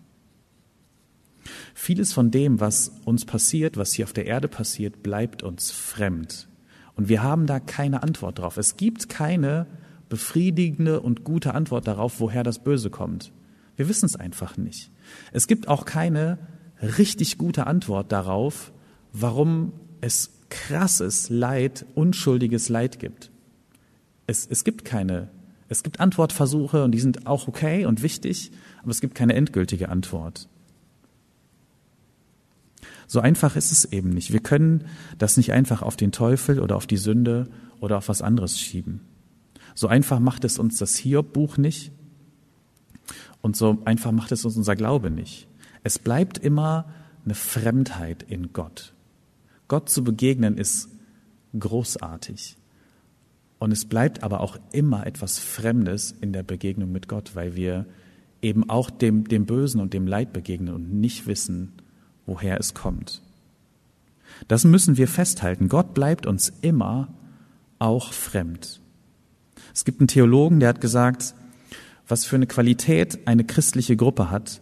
Vieles 1.82 2.12
von 2.12 2.30
dem, 2.30 2.60
was 2.60 2.92
uns 3.06 3.24
passiert, 3.24 3.78
was 3.78 3.94
hier 3.94 4.04
auf 4.04 4.12
der 4.12 4.26
Erde 4.26 4.50
passiert, 4.50 5.02
bleibt 5.02 5.44
uns 5.44 5.72
fremd. 5.72 6.50
Und 6.98 7.08
wir 7.08 7.24
haben 7.24 7.46
da 7.46 7.62
keine 7.62 8.04
Antwort 8.04 8.40
drauf. 8.40 8.58
Es 8.58 8.76
gibt 8.76 9.08
keine 9.08 9.66
befriedigende 10.10 11.00
und 11.00 11.24
gute 11.24 11.54
Antwort 11.54 11.88
darauf, 11.88 12.20
woher 12.20 12.44
das 12.44 12.60
Böse 12.60 12.90
kommt. 12.90 13.32
Wir 13.78 13.88
wissen 13.88 14.08
es 14.08 14.18
einfach 14.18 14.58
nicht. 14.58 14.92
Es 15.32 15.48
gibt 15.48 15.70
auch 15.70 15.86
keine 15.86 16.38
richtig 16.82 17.38
gute 17.38 17.66
Antwort 17.66 18.12
darauf, 18.12 18.74
warum 19.14 19.72
es 20.02 20.32
krasses 20.50 21.30
Leid, 21.30 21.86
unschuldiges 21.96 22.68
Leid 22.68 23.00
gibt. 23.00 23.32
Es, 24.28 24.46
es 24.46 24.66
gibt 24.66 24.84
keine, 24.84 25.30
es 25.70 25.82
gibt 25.82 26.02
Antwortversuche 26.02 26.84
und 26.84 26.92
die 26.92 27.00
sind 27.00 27.26
auch 27.26 27.48
okay 27.48 27.86
und 27.86 28.04
wichtig, 28.04 28.52
aber 28.82 28.92
es 28.92 29.00
gibt 29.00 29.16
keine 29.16 29.34
endgültige 29.34 29.88
Antwort. 29.88 30.50
So 33.10 33.22
einfach 33.22 33.56
ist 33.56 33.72
es 33.72 33.86
eben 33.86 34.12
nicht. 34.12 34.32
Wir 34.32 34.39
können 34.39 34.86
das 35.18 35.36
nicht 35.36 35.51
einfach 35.51 35.82
auf 35.82 35.98
den 35.98 36.12
Teufel 36.12 36.60
oder 36.60 36.75
auf 36.75 36.86
die 36.86 36.96
Sünde 36.96 37.50
oder 37.80 37.98
auf 37.98 38.08
was 38.08 38.22
anderes 38.22 38.60
schieben. 38.60 39.01
So 39.74 39.88
einfach 39.88 40.20
macht 40.20 40.46
es 40.46 40.60
uns 40.60 40.78
das 40.78 40.96
Hiob-Buch 40.96 41.58
nicht 41.58 41.92
und 43.42 43.56
so 43.56 43.80
einfach 43.84 44.12
macht 44.12 44.32
es 44.32 44.46
uns 44.46 44.58
unser 44.58 44.75
Glaube 44.75 45.10
nicht. 45.10 45.48
Es 45.84 45.98
bleibt 45.98 46.38
immer 46.38 46.86
eine 47.25 47.34
Fremdheit 47.34 48.22
in 48.22 48.54
Gott. 48.54 48.94
Gott 49.68 49.89
zu 49.89 50.04
begegnen 50.04 50.56
ist 50.56 50.89
großartig. 51.58 52.58
Und 53.58 53.72
es 53.72 53.86
bleibt 53.86 54.22
aber 54.22 54.42
auch 54.42 54.60
immer 54.72 55.08
etwas 55.08 55.39
Fremdes 55.39 56.12
in 56.12 56.32
der 56.32 56.44
Begegnung 56.44 56.92
mit 56.92 57.08
Gott, 57.08 57.36
weil 57.36 57.56
wir 57.56 57.88
eben 58.44 58.70
auch 58.70 58.92
dem, 58.92 59.28
dem 59.28 59.48
Bösen 59.48 59.82
und 59.82 59.96
dem 59.96 60.06
Leid 60.06 60.32
begegnen 60.32 60.75
und 60.75 60.94
nicht 60.94 61.25
wissen, 61.25 61.74
woher 62.30 62.60
es 62.60 62.74
kommt. 62.74 63.22
Das 64.48 64.64
müssen 64.64 64.96
wir 64.98 65.08
festhalten. 65.08 65.68
Gott 65.68 65.94
bleibt 65.94 66.26
uns 66.28 66.54
immer 66.62 67.10
auch 67.80 68.14
fremd. 68.14 68.80
Es 69.74 69.84
gibt 69.84 70.00
einen 70.00 70.08
Theologen, 70.08 70.60
der 70.60 70.70
hat 70.70 70.80
gesagt, 70.80 71.34
was 72.08 72.26
für 72.26 72.36
eine 72.36 72.48
Qualität 72.48 73.28
eine 73.28 73.44
christliche 73.44 73.98
Gruppe 73.98 74.30
hat, 74.30 74.62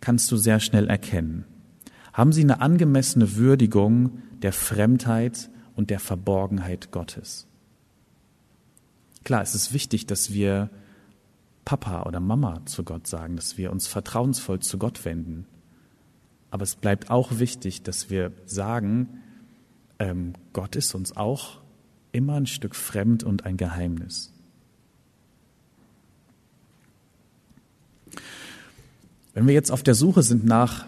kannst 0.00 0.30
du 0.30 0.36
sehr 0.36 0.60
schnell 0.60 0.88
erkennen. 0.88 1.44
Haben 2.12 2.32
sie 2.32 2.42
eine 2.42 2.60
angemessene 2.60 3.36
Würdigung 3.36 4.22
der 4.42 4.52
Fremdheit 4.52 5.50
und 5.74 5.90
der 5.90 6.00
Verborgenheit 6.00 6.90
Gottes? 6.90 7.46
Klar, 9.24 9.42
es 9.42 9.54
ist 9.54 9.72
wichtig, 9.72 10.06
dass 10.06 10.32
wir 10.32 10.70
Papa 11.64 12.04
oder 12.04 12.20
Mama 12.20 12.64
zu 12.66 12.84
Gott 12.84 13.06
sagen, 13.06 13.36
dass 13.36 13.58
wir 13.58 13.72
uns 13.72 13.86
vertrauensvoll 13.86 14.60
zu 14.60 14.78
Gott 14.78 15.04
wenden. 15.04 15.46
Aber 16.50 16.62
es 16.62 16.76
bleibt 16.76 17.10
auch 17.10 17.38
wichtig, 17.38 17.82
dass 17.82 18.10
wir 18.10 18.32
sagen, 18.46 19.20
ähm, 19.98 20.34
Gott 20.52 20.76
ist 20.76 20.94
uns 20.94 21.16
auch 21.16 21.58
immer 22.12 22.34
ein 22.34 22.46
Stück 22.46 22.74
fremd 22.74 23.24
und 23.24 23.44
ein 23.44 23.56
Geheimnis. 23.56 24.32
Wenn 29.34 29.46
wir 29.46 29.54
jetzt 29.54 29.70
auf 29.70 29.82
der 29.82 29.94
Suche 29.94 30.22
sind 30.22 30.46
nach 30.46 30.86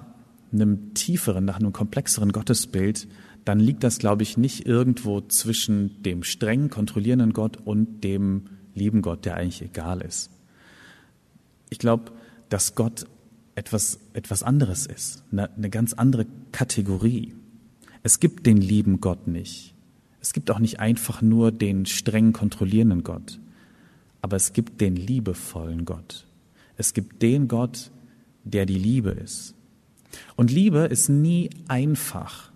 einem 0.53 0.95
tieferen, 0.95 1.45
nach 1.45 1.59
einem 1.59 1.75
komplexeren 1.75 2.33
Gottesbild, 2.33 3.07
dann 3.45 3.61
liegt 3.61 3.85
das, 3.85 3.99
glaube 3.99 4.23
ich, 4.23 4.39
nicht 4.39 4.67
irgendwo 4.67 5.21
zwischen 5.21 6.03
dem 6.03 6.23
streng 6.23 6.71
kontrollierenden 6.71 7.33
Gott 7.33 7.59
und 7.59 8.03
dem 8.05 8.49
lieben 8.75 9.03
Gott, 9.03 9.25
der 9.25 9.37
eigentlich 9.37 9.63
egal 9.63 10.01
ist. 10.01 10.31
Ich 11.71 11.79
glaube, 11.79 12.13
dass 12.49 12.75
Gott 12.75 13.07
etwas, 13.59 13.99
etwas 14.13 14.45
anderes 14.45 14.87
ist, 14.87 15.25
eine, 15.33 15.53
eine 15.53 15.69
ganz 15.69 15.93
andere 15.93 16.27
Kategorie. 16.53 17.35
Es 18.05 18.21
gibt 18.21 18.47
den 18.47 18.57
lieben 18.57 19.01
Gott 19.01 19.27
nicht. 19.27 19.75
Es 20.21 20.33
gibt 20.33 20.51
auch 20.51 20.61
nicht 20.61 20.79
einfach 20.79 21.23
nur 21.23 21.51
den 21.51 21.85
streng 21.85 22.33
kontrollierenden 22.33 23.03
Gott, 23.03 23.41
aber 24.23 24.37
es 24.37 24.53
gibt 24.53 24.81
den 24.81 24.95
liebevollen 24.95 25.85
Gott. 25.85 26.27
Es 26.77 26.95
gibt 26.95 27.21
den 27.21 27.49
Gott, 27.49 27.91
der 28.45 28.65
die 28.65 28.79
Liebe 28.79 29.11
ist. 29.11 29.55
Und 30.37 30.53
Liebe 30.53 30.81
ist 30.81 31.09
nie 31.09 31.51
einfach 31.67 32.53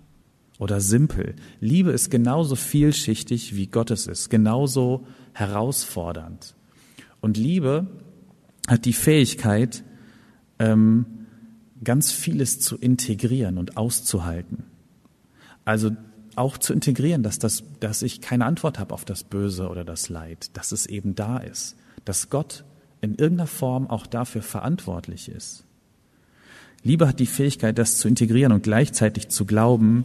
oder 0.59 0.81
simpel. 0.81 1.35
Liebe 1.61 1.91
ist 1.91 2.11
genauso 2.11 2.55
vielschichtig, 2.55 3.57
wie 3.57 3.67
Gottes 3.67 4.07
ist, 4.07 4.31
genauso 4.31 5.05
herausfordernd. 5.33 6.55
Und 7.21 7.37
Liebe 7.37 7.89
hat 8.69 8.85
die 8.85 8.93
Fähigkeit, 8.93 9.83
ähm, 10.63 11.07
ganz 11.83 12.13
vieles 12.13 12.61
zu 12.61 12.77
integrieren 12.77 13.59
und 13.59 13.77
auszuhalten. 13.77 14.65
Also 15.65 15.91
auch 16.37 16.57
zu 16.57 16.73
integrieren, 16.73 17.23
dass, 17.23 17.39
das, 17.39 17.65
dass 17.81 18.03
ich 18.03 18.21
keine 18.21 18.47
Antwort 18.47 18.79
habe 18.79 18.95
auf 18.95 19.05
das 19.05 19.25
Böse 19.25 19.69
oder 19.69 19.85
das 19.85 20.09
Leid, 20.09 20.57
dass 20.57 20.73
es 20.73 20.87
eben 20.87 21.15
da 21.15 21.39
ist, 21.39 21.77
dass 22.05 22.31
Gott 22.31 22.65
in 23.01 23.17
irgendeiner 23.17 23.49
Form 23.49 23.89
auch 23.89 24.07
dafür 24.07 24.43
verantwortlich 24.43 25.29
ist. 25.29 25.65
Liebe 26.85 27.07
hat 27.07 27.21
die 27.21 27.27
Fähigkeit, 27.27 27.77
das 27.79 27.99
zu 27.99 28.09
integrieren 28.09 28.53
und 28.53 28.63
gleichzeitig 28.63 29.29
zu 29.29 29.45
glauben, 29.45 30.05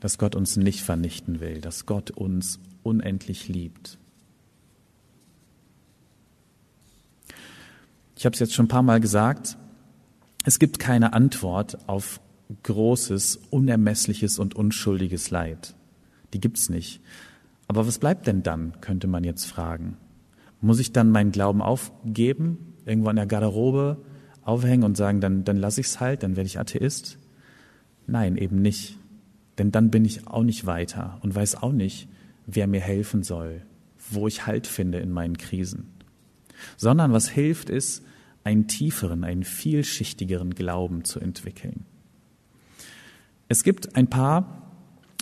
dass 0.00 0.18
Gott 0.18 0.34
uns 0.34 0.56
nicht 0.56 0.82
vernichten 0.82 1.40
will, 1.40 1.60
dass 1.60 1.86
Gott 1.86 2.10
uns 2.10 2.58
unendlich 2.82 3.48
liebt. 3.48 3.98
Ich 8.16 8.26
habe 8.26 8.34
es 8.34 8.40
jetzt 8.40 8.54
schon 8.54 8.66
ein 8.66 8.68
paar 8.68 8.82
Mal 8.82 9.00
gesagt, 9.00 9.56
es 10.44 10.58
gibt 10.58 10.78
keine 10.78 11.12
Antwort 11.12 11.88
auf 11.88 12.20
großes, 12.62 13.40
unermessliches 13.50 14.38
und 14.38 14.54
unschuldiges 14.54 15.30
Leid. 15.30 15.74
Die 16.32 16.40
gibt's 16.40 16.68
nicht. 16.70 17.00
Aber 17.68 17.86
was 17.86 17.98
bleibt 17.98 18.26
denn 18.26 18.42
dann, 18.42 18.80
könnte 18.80 19.06
man 19.06 19.22
jetzt 19.22 19.44
fragen. 19.44 19.96
Muss 20.60 20.80
ich 20.80 20.92
dann 20.92 21.10
meinen 21.10 21.32
Glauben 21.32 21.62
aufgeben, 21.62 22.74
irgendwo 22.84 23.08
an 23.08 23.16
der 23.16 23.26
Garderobe 23.26 23.98
aufhängen 24.42 24.84
und 24.84 24.96
sagen, 24.96 25.20
dann, 25.20 25.44
dann 25.44 25.56
lasse 25.56 25.80
ich's 25.80 26.00
halt, 26.00 26.22
dann 26.22 26.36
werde 26.36 26.48
ich 26.48 26.58
Atheist? 26.58 27.18
Nein, 28.06 28.36
eben 28.36 28.60
nicht. 28.60 28.96
Denn 29.58 29.70
dann 29.70 29.90
bin 29.90 30.04
ich 30.04 30.26
auch 30.26 30.42
nicht 30.42 30.66
weiter 30.66 31.18
und 31.22 31.34
weiß 31.34 31.62
auch 31.62 31.72
nicht, 31.72 32.08
wer 32.46 32.66
mir 32.66 32.80
helfen 32.80 33.22
soll, 33.22 33.62
wo 34.10 34.26
ich 34.26 34.46
Halt 34.46 34.66
finde 34.66 34.98
in 34.98 35.12
meinen 35.12 35.38
Krisen. 35.38 35.92
Sondern 36.76 37.12
was 37.12 37.28
hilft, 37.28 37.70
ist, 37.70 38.02
einen 38.44 38.66
tieferen, 38.66 39.24
einen 39.24 39.44
vielschichtigeren 39.44 40.54
Glauben 40.54 41.04
zu 41.04 41.20
entwickeln. 41.20 41.84
Es 43.48 43.64
gibt 43.64 43.96
ein 43.96 44.08
paar 44.08 44.62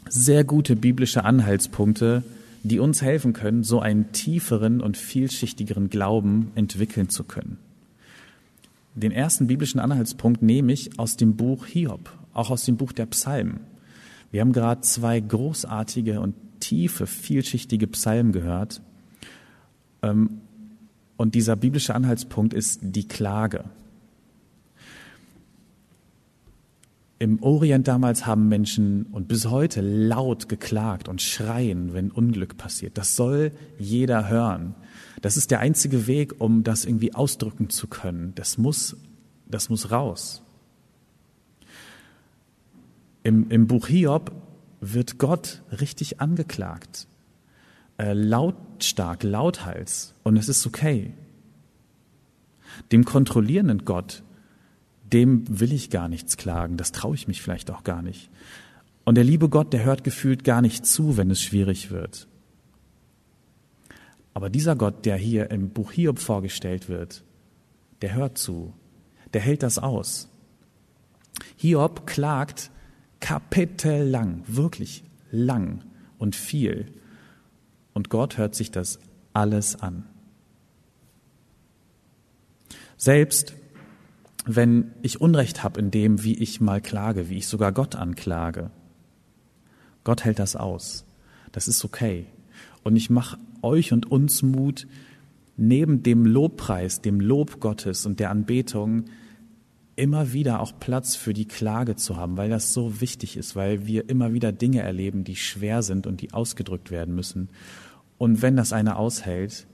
sehr 0.08 0.44
gute 0.44 0.76
biblische 0.76 1.24
Anhaltspunkte, 1.24 2.22
die 2.62 2.78
uns 2.78 3.02
helfen 3.02 3.32
können, 3.32 3.62
so 3.62 3.80
einen 3.80 4.12
tieferen 4.12 4.80
und 4.80 4.96
vielschichtigeren 4.96 5.90
Glauben 5.90 6.50
entwickeln 6.54 7.08
zu 7.08 7.24
können. 7.24 7.58
Den 8.94 9.12
ersten 9.12 9.46
biblischen 9.46 9.78
Anhaltspunkt 9.78 10.42
nehme 10.42 10.72
ich 10.72 10.98
aus 10.98 11.16
dem 11.16 11.36
Buch 11.36 11.66
Hiob, 11.66 12.12
auch 12.32 12.50
aus 12.50 12.64
dem 12.64 12.76
Buch 12.76 12.92
der 12.92 13.06
Psalmen. 13.06 13.60
Wir 14.30 14.40
haben 14.40 14.52
gerade 14.52 14.80
zwei 14.80 15.20
großartige 15.20 16.20
und 16.20 16.34
tiefe, 16.60 17.06
vielschichtige 17.06 17.86
Psalmen 17.86 18.32
gehört. 18.32 18.82
Und 21.18 21.34
dieser 21.34 21.56
biblische 21.56 21.96
Anhaltspunkt 21.96 22.54
ist 22.54 22.78
die 22.80 23.06
Klage. 23.06 23.64
Im 27.18 27.42
Orient 27.42 27.88
damals 27.88 28.24
haben 28.24 28.48
Menschen 28.48 29.06
und 29.06 29.26
bis 29.26 29.46
heute 29.46 29.80
laut 29.80 30.48
geklagt 30.48 31.08
und 31.08 31.20
schreien, 31.20 31.92
wenn 31.92 32.12
Unglück 32.12 32.56
passiert. 32.56 32.96
Das 32.96 33.16
soll 33.16 33.50
jeder 33.80 34.28
hören. 34.28 34.76
Das 35.20 35.36
ist 35.36 35.50
der 35.50 35.58
einzige 35.58 36.06
Weg, 36.06 36.40
um 36.40 36.62
das 36.62 36.84
irgendwie 36.84 37.12
ausdrücken 37.12 37.68
zu 37.68 37.88
können. 37.88 38.32
Das 38.36 38.56
muss, 38.56 38.96
das 39.48 39.68
muss 39.68 39.90
raus. 39.90 40.42
Im, 43.24 43.50
im 43.50 43.66
Buch 43.66 43.88
Hiob 43.88 44.30
wird 44.80 45.18
Gott 45.18 45.62
richtig 45.80 46.20
angeklagt. 46.20 47.08
Äh, 47.98 48.12
lautstark, 48.12 49.22
lauthals. 49.22 50.14
Und 50.22 50.36
es 50.36 50.48
ist 50.48 50.66
okay. 50.66 51.12
Dem 52.92 53.04
kontrollierenden 53.04 53.84
Gott 53.84 54.22
dem 55.12 55.44
will 55.60 55.72
ich 55.72 55.90
gar 55.90 56.08
nichts 56.08 56.36
klagen, 56.36 56.76
das 56.76 56.92
traue 56.92 57.14
ich 57.14 57.28
mich 57.28 57.42
vielleicht 57.42 57.70
auch 57.70 57.84
gar 57.84 58.02
nicht. 58.02 58.30
Und 59.04 59.14
der 59.14 59.24
liebe 59.24 59.48
Gott, 59.48 59.72
der 59.72 59.84
hört 59.84 60.04
gefühlt 60.04 60.44
gar 60.44 60.60
nicht 60.60 60.84
zu, 60.84 61.16
wenn 61.16 61.30
es 61.30 61.40
schwierig 61.40 61.90
wird. 61.90 62.28
Aber 64.34 64.50
dieser 64.50 64.76
Gott, 64.76 65.06
der 65.06 65.16
hier 65.16 65.50
im 65.50 65.70
Buch 65.70 65.92
Hiob 65.92 66.18
vorgestellt 66.18 66.88
wird, 66.88 67.24
der 68.02 68.14
hört 68.14 68.38
zu, 68.38 68.74
der 69.32 69.40
hält 69.40 69.62
das 69.62 69.78
aus. 69.78 70.28
Hiob 71.56 72.06
klagt 72.06 72.70
kapitellang, 73.20 74.42
wirklich 74.46 75.04
lang 75.30 75.84
und 76.18 76.36
viel. 76.36 76.92
Und 77.98 78.10
Gott 78.10 78.38
hört 78.38 78.54
sich 78.54 78.70
das 78.70 79.00
alles 79.32 79.74
an. 79.74 80.04
Selbst 82.96 83.54
wenn 84.46 84.92
ich 85.02 85.20
Unrecht 85.20 85.64
habe 85.64 85.80
in 85.80 85.90
dem, 85.90 86.22
wie 86.22 86.38
ich 86.38 86.60
mal 86.60 86.80
klage, 86.80 87.28
wie 87.28 87.38
ich 87.38 87.48
sogar 87.48 87.72
Gott 87.72 87.96
anklage. 87.96 88.70
Gott 90.04 90.24
hält 90.24 90.38
das 90.38 90.54
aus. 90.54 91.06
Das 91.50 91.66
ist 91.66 91.84
okay. 91.84 92.26
Und 92.84 92.94
ich 92.94 93.10
mache 93.10 93.36
euch 93.62 93.92
und 93.92 94.08
uns 94.08 94.44
Mut, 94.44 94.86
neben 95.56 96.04
dem 96.04 96.24
Lobpreis, 96.24 97.00
dem 97.00 97.18
Lob 97.18 97.58
Gottes 97.58 98.06
und 98.06 98.20
der 98.20 98.30
Anbetung 98.30 99.06
immer 99.96 100.32
wieder 100.32 100.60
auch 100.60 100.78
Platz 100.78 101.16
für 101.16 101.34
die 101.34 101.48
Klage 101.48 101.96
zu 101.96 102.16
haben, 102.16 102.36
weil 102.36 102.48
das 102.48 102.72
so 102.72 103.00
wichtig 103.00 103.36
ist, 103.36 103.56
weil 103.56 103.88
wir 103.88 104.08
immer 104.08 104.32
wieder 104.32 104.52
Dinge 104.52 104.82
erleben, 104.82 105.24
die 105.24 105.34
schwer 105.34 105.82
sind 105.82 106.06
und 106.06 106.20
die 106.20 106.32
ausgedrückt 106.32 106.92
werden 106.92 107.16
müssen. 107.16 107.48
Und 108.18 108.42
wenn 108.42 108.56
das 108.56 108.72
einer 108.72 108.98
aushält, 108.98 109.66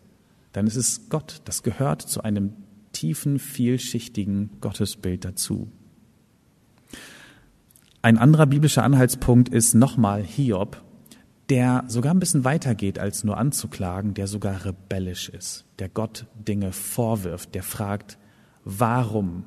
dann 0.52 0.66
ist 0.66 0.76
es 0.76 1.09
Gott. 1.09 1.40
Das 1.46 1.62
gehört 1.62 2.02
zu 2.02 2.22
einem 2.22 2.52
tiefen, 2.92 3.38
vielschichtigen 3.38 4.50
Gottesbild 4.61 5.24
dazu. 5.24 5.72
Ein 8.02 8.18
anderer 8.18 8.46
biblischer 8.46 8.85
Anhaltspunkt 8.85 9.48
ist 9.48 9.74
nochmal 9.74 10.22
Hiob, 10.22 10.83
der 11.48 11.85
sogar 11.88 12.14
ein 12.14 12.20
bisschen 12.20 12.44
weiter 12.44 12.74
geht, 12.74 12.98
als 12.98 13.24
nur 13.24 13.38
anzuklagen, 13.38 14.14
der 14.14 14.26
sogar 14.26 14.64
rebellisch 14.64 15.28
ist, 15.28 15.64
der 15.78 15.88
Gott 15.88 16.26
Dinge 16.35 16.72
vorwirft, 16.72 17.54
der 17.54 17.62
fragt, 17.62 18.18
warum? 18.64 19.44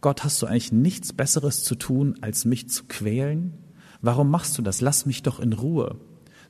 Gott, 0.00 0.24
hast 0.24 0.40
du 0.42 0.46
eigentlich 0.46 0.72
nichts 0.72 1.12
Besseres 1.12 1.62
zu 1.62 1.74
tun, 1.74 2.18
als 2.20 2.44
mich 2.44 2.68
zu 2.68 2.84
quälen? 2.88 3.54
Warum 4.02 4.30
machst 4.30 4.56
du 4.58 4.62
das? 4.62 4.80
Lass 4.80 5.06
mich 5.06 5.22
doch 5.22 5.40
in 5.40 5.52
Ruhe. 5.52 5.96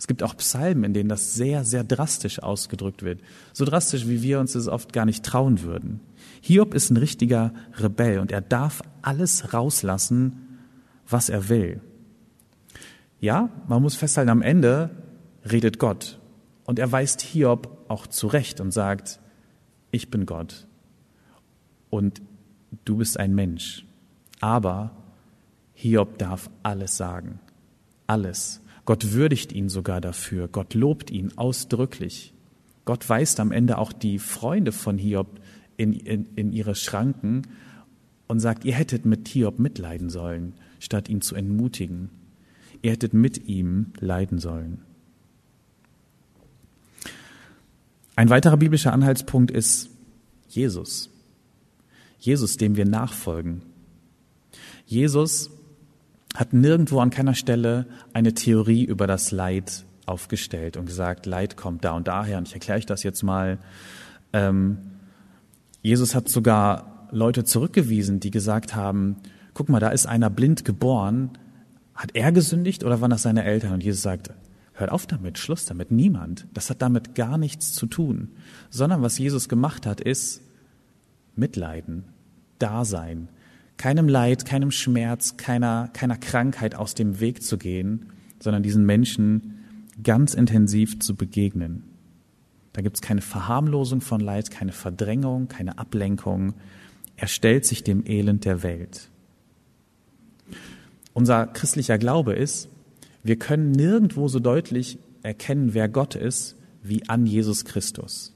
Es 0.00 0.06
gibt 0.06 0.22
auch 0.22 0.34
Psalmen, 0.38 0.84
in 0.84 0.94
denen 0.94 1.10
das 1.10 1.34
sehr, 1.34 1.62
sehr 1.66 1.84
drastisch 1.84 2.42
ausgedrückt 2.42 3.02
wird. 3.02 3.20
So 3.52 3.66
drastisch, 3.66 4.08
wie 4.08 4.22
wir 4.22 4.40
uns 4.40 4.54
das 4.54 4.66
oft 4.66 4.94
gar 4.94 5.04
nicht 5.04 5.26
trauen 5.26 5.60
würden. 5.60 6.00
Hiob 6.40 6.72
ist 6.72 6.88
ein 6.88 6.96
richtiger 6.96 7.52
Rebell 7.74 8.18
und 8.18 8.32
er 8.32 8.40
darf 8.40 8.80
alles 9.02 9.52
rauslassen, 9.52 10.58
was 11.06 11.28
er 11.28 11.50
will. 11.50 11.82
Ja, 13.20 13.50
man 13.68 13.82
muss 13.82 13.94
festhalten, 13.94 14.30
am 14.30 14.40
Ende 14.40 14.88
redet 15.44 15.78
Gott 15.78 16.18
und 16.64 16.78
er 16.78 16.90
weist 16.90 17.20
Hiob 17.20 17.84
auch 17.88 18.06
zurecht 18.06 18.62
und 18.62 18.70
sagt, 18.70 19.20
ich 19.90 20.10
bin 20.10 20.24
Gott 20.24 20.66
und 21.90 22.22
du 22.86 22.96
bist 22.96 23.20
ein 23.20 23.34
Mensch. 23.34 23.84
Aber 24.40 24.92
Hiob 25.74 26.16
darf 26.16 26.48
alles 26.62 26.96
sagen. 26.96 27.38
Alles. 28.06 28.62
Gott 28.84 29.12
würdigt 29.12 29.52
ihn 29.52 29.68
sogar 29.68 30.00
dafür. 30.00 30.48
Gott 30.48 30.74
lobt 30.74 31.10
ihn 31.10 31.32
ausdrücklich. 31.36 32.32
Gott 32.84 33.08
weist 33.08 33.40
am 33.40 33.52
Ende 33.52 33.78
auch 33.78 33.92
die 33.92 34.18
Freunde 34.18 34.72
von 34.72 34.98
Hiob 34.98 35.40
in, 35.76 35.92
in, 35.92 36.26
in 36.34 36.52
ihre 36.52 36.74
Schranken 36.74 37.42
und 38.26 38.40
sagt, 38.40 38.64
ihr 38.64 38.74
hättet 38.74 39.04
mit 39.04 39.28
Hiob 39.28 39.58
mitleiden 39.58 40.10
sollen, 40.10 40.54
statt 40.78 41.08
ihn 41.08 41.20
zu 41.20 41.34
entmutigen. 41.34 42.10
Ihr 42.82 42.92
hättet 42.92 43.14
mit 43.14 43.46
ihm 43.46 43.92
leiden 43.98 44.38
sollen. 44.38 44.82
Ein 48.16 48.28
weiterer 48.28 48.56
biblischer 48.56 48.92
Anhaltspunkt 48.92 49.50
ist 49.50 49.90
Jesus. 50.48 51.10
Jesus, 52.18 52.56
dem 52.56 52.76
wir 52.76 52.84
nachfolgen. 52.84 53.62
Jesus 54.84 55.50
hat 56.34 56.52
nirgendwo 56.52 57.00
an 57.00 57.10
keiner 57.10 57.34
Stelle 57.34 57.86
eine 58.12 58.34
Theorie 58.34 58.84
über 58.84 59.06
das 59.06 59.30
Leid 59.30 59.84
aufgestellt 60.06 60.76
und 60.76 60.86
gesagt, 60.86 61.26
Leid 61.26 61.56
kommt 61.56 61.84
da 61.84 61.92
und 61.92 62.08
daher 62.08 62.38
und 62.38 62.48
ich 62.48 62.54
erkläre 62.54 62.78
euch 62.78 62.86
das 62.86 63.02
jetzt 63.02 63.22
mal. 63.22 63.58
Ähm, 64.32 64.78
Jesus 65.82 66.14
hat 66.14 66.28
sogar 66.28 67.08
Leute 67.10 67.44
zurückgewiesen, 67.44 68.20
die 68.20 68.30
gesagt 68.30 68.74
haben, 68.74 69.16
guck 69.54 69.68
mal, 69.68 69.80
da 69.80 69.88
ist 69.88 70.06
einer 70.06 70.30
blind 70.30 70.64
geboren. 70.64 71.30
Hat 71.94 72.10
er 72.14 72.32
gesündigt 72.32 72.84
oder 72.84 73.00
waren 73.00 73.10
das 73.10 73.22
seine 73.22 73.44
Eltern? 73.44 73.74
Und 73.74 73.84
Jesus 73.84 74.02
sagt, 74.02 74.30
hört 74.72 74.90
auf 74.90 75.06
damit, 75.06 75.38
Schluss 75.38 75.64
damit, 75.64 75.90
niemand. 75.90 76.46
Das 76.54 76.70
hat 76.70 76.82
damit 76.82 77.14
gar 77.14 77.38
nichts 77.38 77.72
zu 77.72 77.86
tun. 77.86 78.30
Sondern 78.70 79.02
was 79.02 79.18
Jesus 79.18 79.48
gemacht 79.48 79.86
hat, 79.86 80.00
ist 80.00 80.42
Mitleiden, 81.36 82.04
Dasein, 82.58 83.28
keinem 83.80 84.08
Leid, 84.08 84.44
keinem 84.44 84.70
Schmerz, 84.72 85.38
keiner, 85.38 85.88
keiner 85.94 86.18
Krankheit 86.18 86.74
aus 86.74 86.94
dem 86.94 87.18
Weg 87.18 87.42
zu 87.42 87.56
gehen, 87.56 88.12
sondern 88.38 88.62
diesen 88.62 88.84
Menschen 88.84 89.64
ganz 90.04 90.34
intensiv 90.34 91.00
zu 91.00 91.16
begegnen. 91.16 91.84
Da 92.74 92.82
gibt 92.82 92.96
es 92.96 93.00
keine 93.00 93.22
Verharmlosung 93.22 94.02
von 94.02 94.20
Leid, 94.20 94.50
keine 94.50 94.72
Verdrängung, 94.72 95.48
keine 95.48 95.78
Ablenkung. 95.78 96.52
Er 97.16 97.26
stellt 97.26 97.64
sich 97.64 97.82
dem 97.82 98.04
Elend 98.04 98.44
der 98.44 98.62
Welt. 98.62 99.08
Unser 101.14 101.46
christlicher 101.46 101.96
Glaube 101.96 102.34
ist, 102.34 102.68
wir 103.22 103.36
können 103.36 103.70
nirgendwo 103.70 104.28
so 104.28 104.40
deutlich 104.40 104.98
erkennen, 105.22 105.72
wer 105.72 105.88
Gott 105.88 106.16
ist, 106.16 106.54
wie 106.82 107.08
an 107.08 107.24
Jesus 107.24 107.64
Christus. 107.64 108.34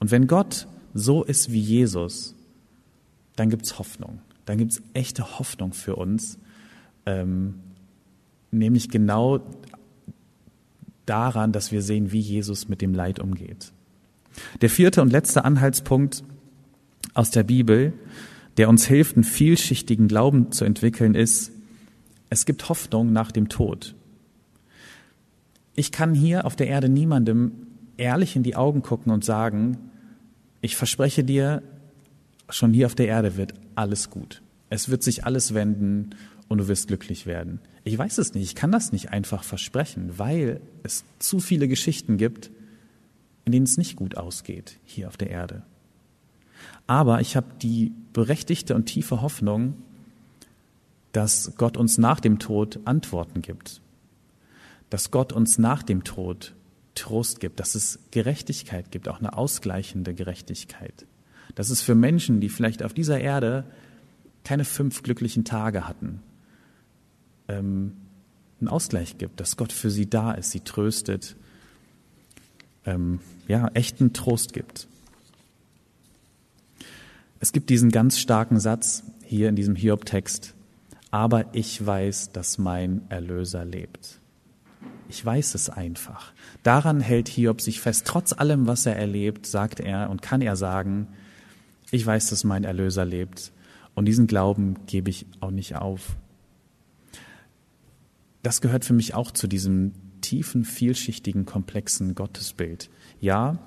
Und 0.00 0.10
wenn 0.10 0.26
Gott 0.26 0.66
so 0.92 1.22
ist 1.22 1.52
wie 1.52 1.60
Jesus, 1.60 2.34
dann 3.40 3.48
gibt 3.48 3.64
es 3.64 3.78
Hoffnung. 3.78 4.20
Dann 4.44 4.58
gibt 4.58 4.72
es 4.72 4.82
echte 4.92 5.38
Hoffnung 5.38 5.72
für 5.72 5.96
uns, 5.96 6.38
ähm, 7.06 7.54
nämlich 8.50 8.90
genau 8.90 9.40
daran, 11.06 11.50
dass 11.50 11.72
wir 11.72 11.80
sehen, 11.80 12.12
wie 12.12 12.20
Jesus 12.20 12.68
mit 12.68 12.82
dem 12.82 12.92
Leid 12.92 13.18
umgeht. 13.18 13.72
Der 14.60 14.68
vierte 14.68 15.00
und 15.00 15.10
letzte 15.10 15.46
Anhaltspunkt 15.46 16.22
aus 17.14 17.30
der 17.30 17.44
Bibel, 17.44 17.94
der 18.58 18.68
uns 18.68 18.86
hilft, 18.86 19.16
einen 19.16 19.24
vielschichtigen 19.24 20.06
Glauben 20.06 20.52
zu 20.52 20.66
entwickeln, 20.66 21.14
ist, 21.14 21.50
es 22.28 22.44
gibt 22.44 22.68
Hoffnung 22.68 23.10
nach 23.10 23.32
dem 23.32 23.48
Tod. 23.48 23.94
Ich 25.74 25.92
kann 25.92 26.12
hier 26.12 26.44
auf 26.44 26.56
der 26.56 26.66
Erde 26.68 26.90
niemandem 26.90 27.52
ehrlich 27.96 28.36
in 28.36 28.42
die 28.42 28.54
Augen 28.54 28.82
gucken 28.82 29.10
und 29.10 29.24
sagen, 29.24 29.78
ich 30.60 30.76
verspreche 30.76 31.24
dir, 31.24 31.62
schon 32.50 32.72
hier 32.72 32.86
auf 32.86 32.94
der 32.94 33.08
Erde 33.08 33.36
wird 33.36 33.54
alles 33.74 34.10
gut. 34.10 34.42
Es 34.68 34.88
wird 34.88 35.02
sich 35.02 35.24
alles 35.24 35.54
wenden 35.54 36.10
und 36.48 36.58
du 36.58 36.68
wirst 36.68 36.88
glücklich 36.88 37.26
werden. 37.26 37.60
Ich 37.84 37.96
weiß 37.96 38.18
es 38.18 38.34
nicht, 38.34 38.44
ich 38.44 38.54
kann 38.54 38.72
das 38.72 38.92
nicht 38.92 39.10
einfach 39.10 39.42
versprechen, 39.42 40.18
weil 40.18 40.60
es 40.82 41.04
zu 41.18 41.40
viele 41.40 41.68
Geschichten 41.68 42.16
gibt, 42.16 42.50
in 43.44 43.52
denen 43.52 43.66
es 43.66 43.78
nicht 43.78 43.96
gut 43.96 44.16
ausgeht 44.16 44.78
hier 44.84 45.08
auf 45.08 45.16
der 45.16 45.30
Erde. 45.30 45.62
Aber 46.86 47.20
ich 47.20 47.36
habe 47.36 47.46
die 47.62 47.92
berechtigte 48.12 48.74
und 48.74 48.86
tiefe 48.86 49.22
Hoffnung, 49.22 49.74
dass 51.12 51.52
Gott 51.56 51.76
uns 51.76 51.98
nach 51.98 52.20
dem 52.20 52.38
Tod 52.38 52.80
Antworten 52.84 53.42
gibt, 53.42 53.80
dass 54.90 55.10
Gott 55.10 55.32
uns 55.32 55.58
nach 55.58 55.82
dem 55.82 56.04
Tod 56.04 56.54
Trost 56.94 57.40
gibt, 57.40 57.60
dass 57.60 57.74
es 57.74 58.00
Gerechtigkeit 58.10 58.90
gibt, 58.90 59.08
auch 59.08 59.20
eine 59.20 59.36
ausgleichende 59.36 60.14
Gerechtigkeit, 60.14 61.06
dass 61.54 61.70
es 61.70 61.82
für 61.82 61.94
Menschen, 61.94 62.40
die 62.40 62.48
vielleicht 62.48 62.82
auf 62.82 62.94
dieser 62.94 63.20
Erde 63.20 63.64
keine 64.44 64.64
fünf 64.64 65.02
glücklichen 65.02 65.44
Tage 65.44 65.86
hatten, 65.86 66.20
ähm, 67.48 67.92
einen 68.60 68.68
Ausgleich 68.68 69.18
gibt, 69.18 69.40
dass 69.40 69.56
Gott 69.56 69.72
für 69.72 69.90
sie 69.90 70.08
da 70.08 70.32
ist, 70.32 70.50
sie 70.50 70.60
tröstet, 70.60 71.36
ähm, 72.84 73.20
ja, 73.48 73.68
echten 73.74 74.12
Trost 74.12 74.52
gibt. 74.52 74.86
Es 77.40 77.52
gibt 77.52 77.70
diesen 77.70 77.90
ganz 77.90 78.18
starken 78.18 78.60
Satz 78.60 79.02
hier 79.24 79.48
in 79.48 79.56
diesem 79.56 79.74
Hiob-Text, 79.74 80.54
aber 81.10 81.46
ich 81.54 81.84
weiß, 81.84 82.32
dass 82.32 82.58
mein 82.58 83.02
Erlöser 83.08 83.64
lebt. 83.64 84.20
Ich 85.08 85.24
weiß 85.24 85.54
es 85.54 85.68
einfach. 85.68 86.32
Daran 86.62 87.00
hält 87.00 87.28
Hiob 87.28 87.60
sich 87.60 87.80
fest. 87.80 88.06
Trotz 88.06 88.32
allem, 88.32 88.66
was 88.66 88.86
er 88.86 88.96
erlebt, 88.96 89.46
sagt 89.46 89.80
er 89.80 90.08
und 90.08 90.22
kann 90.22 90.40
er 90.40 90.54
sagen, 90.54 91.08
ich 91.90 92.04
weiß, 92.04 92.30
dass 92.30 92.44
mein 92.44 92.64
Erlöser 92.64 93.04
lebt. 93.04 93.52
Und 93.94 94.04
diesen 94.06 94.26
Glauben 94.26 94.86
gebe 94.86 95.10
ich 95.10 95.26
auch 95.40 95.50
nicht 95.50 95.76
auf. 95.76 96.16
Das 98.42 98.60
gehört 98.60 98.84
für 98.84 98.94
mich 98.94 99.14
auch 99.14 99.30
zu 99.30 99.46
diesem 99.46 99.92
tiefen, 100.20 100.64
vielschichtigen, 100.64 101.44
komplexen 101.44 102.14
Gottesbild. 102.14 102.90
Ja, 103.20 103.58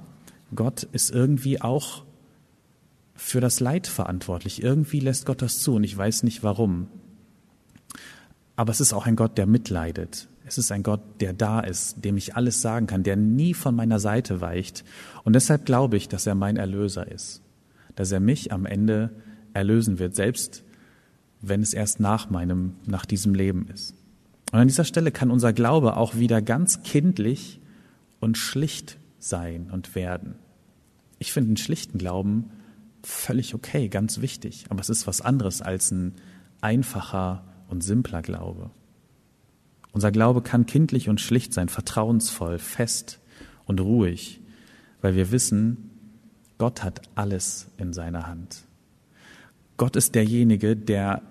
Gott 0.55 0.83
ist 0.83 1.11
irgendwie 1.11 1.61
auch 1.61 2.05
für 3.15 3.41
das 3.41 3.59
Leid 3.59 3.87
verantwortlich. 3.87 4.63
Irgendwie 4.63 4.99
lässt 4.99 5.25
Gott 5.25 5.41
das 5.41 5.59
zu 5.59 5.75
und 5.75 5.83
ich 5.83 5.95
weiß 5.95 6.23
nicht 6.23 6.43
warum. 6.43 6.87
Aber 8.55 8.71
es 8.71 8.81
ist 8.81 8.93
auch 8.93 9.05
ein 9.05 9.15
Gott, 9.15 9.37
der 9.37 9.45
mitleidet. 9.45 10.27
Es 10.45 10.57
ist 10.57 10.71
ein 10.71 10.83
Gott, 10.83 11.01
der 11.21 11.33
da 11.33 11.59
ist, 11.59 12.03
dem 12.03 12.17
ich 12.17 12.35
alles 12.35 12.61
sagen 12.61 12.87
kann, 12.87 13.03
der 13.03 13.15
nie 13.15 13.53
von 13.53 13.75
meiner 13.75 13.99
Seite 13.99 14.41
weicht. 14.41 14.83
Und 15.23 15.33
deshalb 15.33 15.65
glaube 15.65 15.97
ich, 15.97 16.09
dass 16.09 16.27
er 16.27 16.35
mein 16.35 16.57
Erlöser 16.57 17.09
ist. 17.09 17.42
Dass 17.95 18.11
er 18.11 18.19
mich 18.19 18.51
am 18.51 18.65
Ende 18.65 19.11
erlösen 19.53 19.99
wird, 19.99 20.15
selbst 20.15 20.63
wenn 21.41 21.61
es 21.61 21.73
erst 21.73 21.99
nach 21.99 22.29
meinem, 22.29 22.75
nach 22.85 23.05
diesem 23.05 23.35
Leben 23.35 23.67
ist. 23.67 23.93
Und 24.51 24.59
an 24.59 24.67
dieser 24.67 24.85
Stelle 24.85 25.11
kann 25.11 25.31
unser 25.31 25.51
Glaube 25.51 25.97
auch 25.97 26.15
wieder 26.15 26.41
ganz 26.41 26.83
kindlich 26.83 27.59
und 28.19 28.37
schlicht 28.37 28.97
sein 29.19 29.69
und 29.71 29.95
werden. 29.95 30.35
Ich 31.19 31.33
finde 31.33 31.49
einen 31.49 31.57
schlichten 31.57 31.97
Glauben 31.97 32.49
völlig 33.03 33.53
okay, 33.53 33.89
ganz 33.89 34.21
wichtig, 34.21 34.65
aber 34.69 34.79
es 34.79 34.89
ist 34.89 35.07
was 35.07 35.21
anderes 35.21 35.61
als 35.61 35.91
ein 35.91 36.13
einfacher 36.61 37.43
und 37.67 37.83
simpler 37.83 38.21
Glaube. 38.21 38.71
Unser 39.91 40.11
Glaube 40.11 40.41
kann 40.41 40.65
kindlich 40.65 41.09
und 41.09 41.21
schlicht 41.21 41.53
sein, 41.53 41.69
vertrauensvoll, 41.69 42.57
fest 42.59 43.19
und 43.65 43.81
ruhig, 43.81 44.41
weil 45.01 45.15
wir 45.15 45.31
wissen, 45.31 45.91
Gott 46.57 46.83
hat 46.83 47.01
alles 47.15 47.67
in 47.77 47.93
seiner 47.93 48.27
Hand. 48.27 48.65
Gott 49.77 49.95
ist 49.95 50.15
derjenige, 50.15 50.75
der 50.75 51.21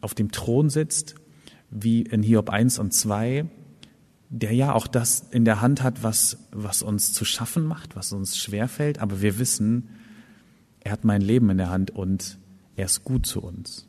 auf 0.00 0.14
dem 0.14 0.30
Thron 0.30 0.70
sitzt, 0.70 1.14
wie 1.70 2.02
in 2.02 2.22
Hiob 2.22 2.50
1 2.50 2.78
und 2.78 2.92
2, 2.92 3.46
der 4.30 4.52
ja 4.52 4.72
auch 4.72 4.86
das 4.86 5.24
in 5.30 5.44
der 5.44 5.60
Hand 5.60 5.82
hat, 5.82 6.02
was, 6.02 6.38
was 6.50 6.82
uns 6.82 7.12
zu 7.12 7.24
schaffen 7.24 7.64
macht, 7.64 7.96
was 7.96 8.12
uns 8.12 8.36
schwerfällt, 8.36 8.98
aber 8.98 9.20
wir 9.22 9.38
wissen, 9.38 9.88
er 10.80 10.92
hat 10.92 11.04
mein 11.04 11.22
Leben 11.22 11.50
in 11.50 11.58
der 11.58 11.70
Hand 11.70 11.90
und 11.90 12.38
er 12.76 12.86
ist 12.86 13.04
gut 13.04 13.26
zu 13.26 13.42
uns. 13.42 13.88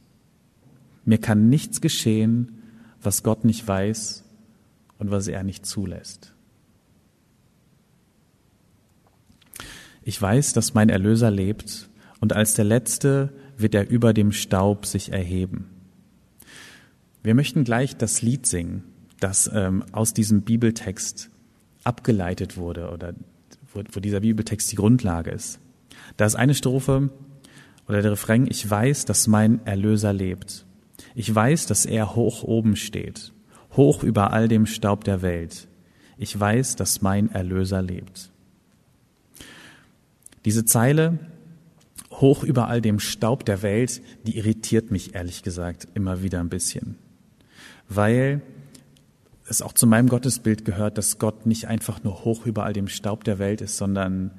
Mir 1.04 1.20
kann 1.20 1.50
nichts 1.50 1.82
geschehen, 1.82 2.62
was 3.02 3.24
Gott 3.24 3.44
nicht 3.44 3.68
weiß 3.68 4.24
und 4.98 5.12
was 5.12 5.28
er 5.28 5.44
nicht 5.44 5.65
zulässt. 5.65 6.35
Ich 10.08 10.22
weiß, 10.22 10.54
dass 10.54 10.76
mein 10.76 10.89
Erlöser 10.89 11.32
lebt 11.32 11.89
und 12.20 12.32
als 12.32 12.54
der 12.54 12.63
Letzte 12.63 13.34
wird 13.58 13.74
er 13.74 13.89
über 13.89 14.13
dem 14.13 14.32
Staub 14.32 14.86
sich 14.86 15.12
erheben. 15.12 15.72
Wir 17.24 17.34
möchten 17.34 17.63
gleich 17.63 17.98
das 17.98 18.22
Lied 18.22 18.46
singen, 18.46 18.84
das 19.20 19.50
ähm, 19.52 19.84
aus 19.94 20.13
diesem 20.13 20.44
Bibeltext 20.44 21.32
abgeleitet 21.84 22.56
wurde 22.56 22.91
oder 22.91 23.15
wo, 23.74 23.82
wo 23.91 24.00
dieser 24.00 24.20
Bibeltext 24.20 24.72
die 24.72 24.76
Grundlage 24.76 25.32
ist. 25.32 25.60
Da 26.18 26.26
ist 26.26 26.36
eine 26.36 26.54
Strophe 26.54 27.10
oder 27.88 28.04
der 28.04 28.12
Refrain, 28.12 28.46
ich 28.48 28.70
weiß, 28.70 29.06
dass 29.06 29.26
mein 29.26 29.65
Erlöser 29.65 30.13
lebt. 30.13 30.68
Ich 31.15 31.34
weiß, 31.34 31.65
dass 31.65 31.84
er 31.84 32.15
hoch 32.15 32.44
oben 32.44 32.76
steht, 32.76 33.34
hoch 33.76 34.04
über 34.04 34.34
all 34.34 34.50
dem 34.50 34.68
Staub 34.68 35.04
der 35.04 35.24
Welt. 35.24 35.68
Ich 36.20 36.39
weiß, 36.39 36.76
dass 36.76 37.02
mein 37.02 37.32
Erlöser 37.32 37.82
lebt. 37.82 38.30
Diese 40.46 40.64
Zeile, 40.64 41.20
hoch 42.12 42.44
über 42.44 42.68
all 42.68 42.82
dem 42.82 43.00
Staub 43.00 43.46
der 43.46 43.62
Welt, 43.62 44.02
die 44.26 44.38
irritiert 44.38 44.92
mich 44.92 45.16
ehrlich 45.16 45.44
gesagt 45.44 45.88
immer 45.96 46.22
wieder 46.22 46.40
ein 46.40 46.50
bisschen, 46.50 46.96
weil 47.90 48.42
es 49.48 49.62
auch 49.62 49.74
zu 49.74 49.86
meinem 49.88 50.08
Gottesbild 50.08 50.66
gehört, 50.66 50.98
dass 50.98 51.20
Gott 51.20 51.46
nicht 51.46 51.68
einfach 51.68 52.04
nur 52.04 52.24
hoch 52.24 52.46
über 52.46 52.64
all 52.64 52.74
dem 52.74 52.88
Staub 52.88 53.24
der 53.24 53.40
Welt 53.40 53.62
ist, 53.62 53.78
sondern 53.78 54.32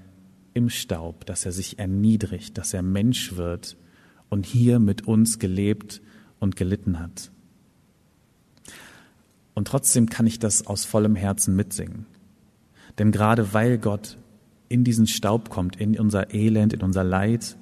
im 0.55 0.71
Staub, 0.71 1.27
dass 1.27 1.45
er 1.45 1.53
sich 1.53 1.79
erniedrigt, 1.79 2.57
dass 2.59 2.73
er 2.73 2.83
Mensch 2.83 3.37
wird 3.37 3.77
und 4.31 4.47
hier 4.47 4.79
mit 4.79 5.07
uns 5.07 5.39
gelebt 5.39 6.01
und 6.41 6.57
gelitten 6.57 6.99
hat. 6.99 7.31
Und 9.55 9.69
trotzdem 9.69 10.09
kann 10.09 10.27
ich 10.27 10.39
das 10.39 10.67
aus 10.67 10.85
vollem 10.85 11.15
Herzen 11.15 11.57
mitsingen. 11.57 12.07
Denn 12.99 13.13
gerade 13.13 13.53
weil 13.53 13.79
Gott 13.79 14.19
in 14.69 14.85
diesen 14.85 15.07
Staub 15.07 15.51
kommt, 15.51 15.77
in 15.77 15.99
unser 15.99 16.35
Elend, 16.35 16.73
in 16.73 16.83
unser 16.83 17.05
Leid, 17.05 17.57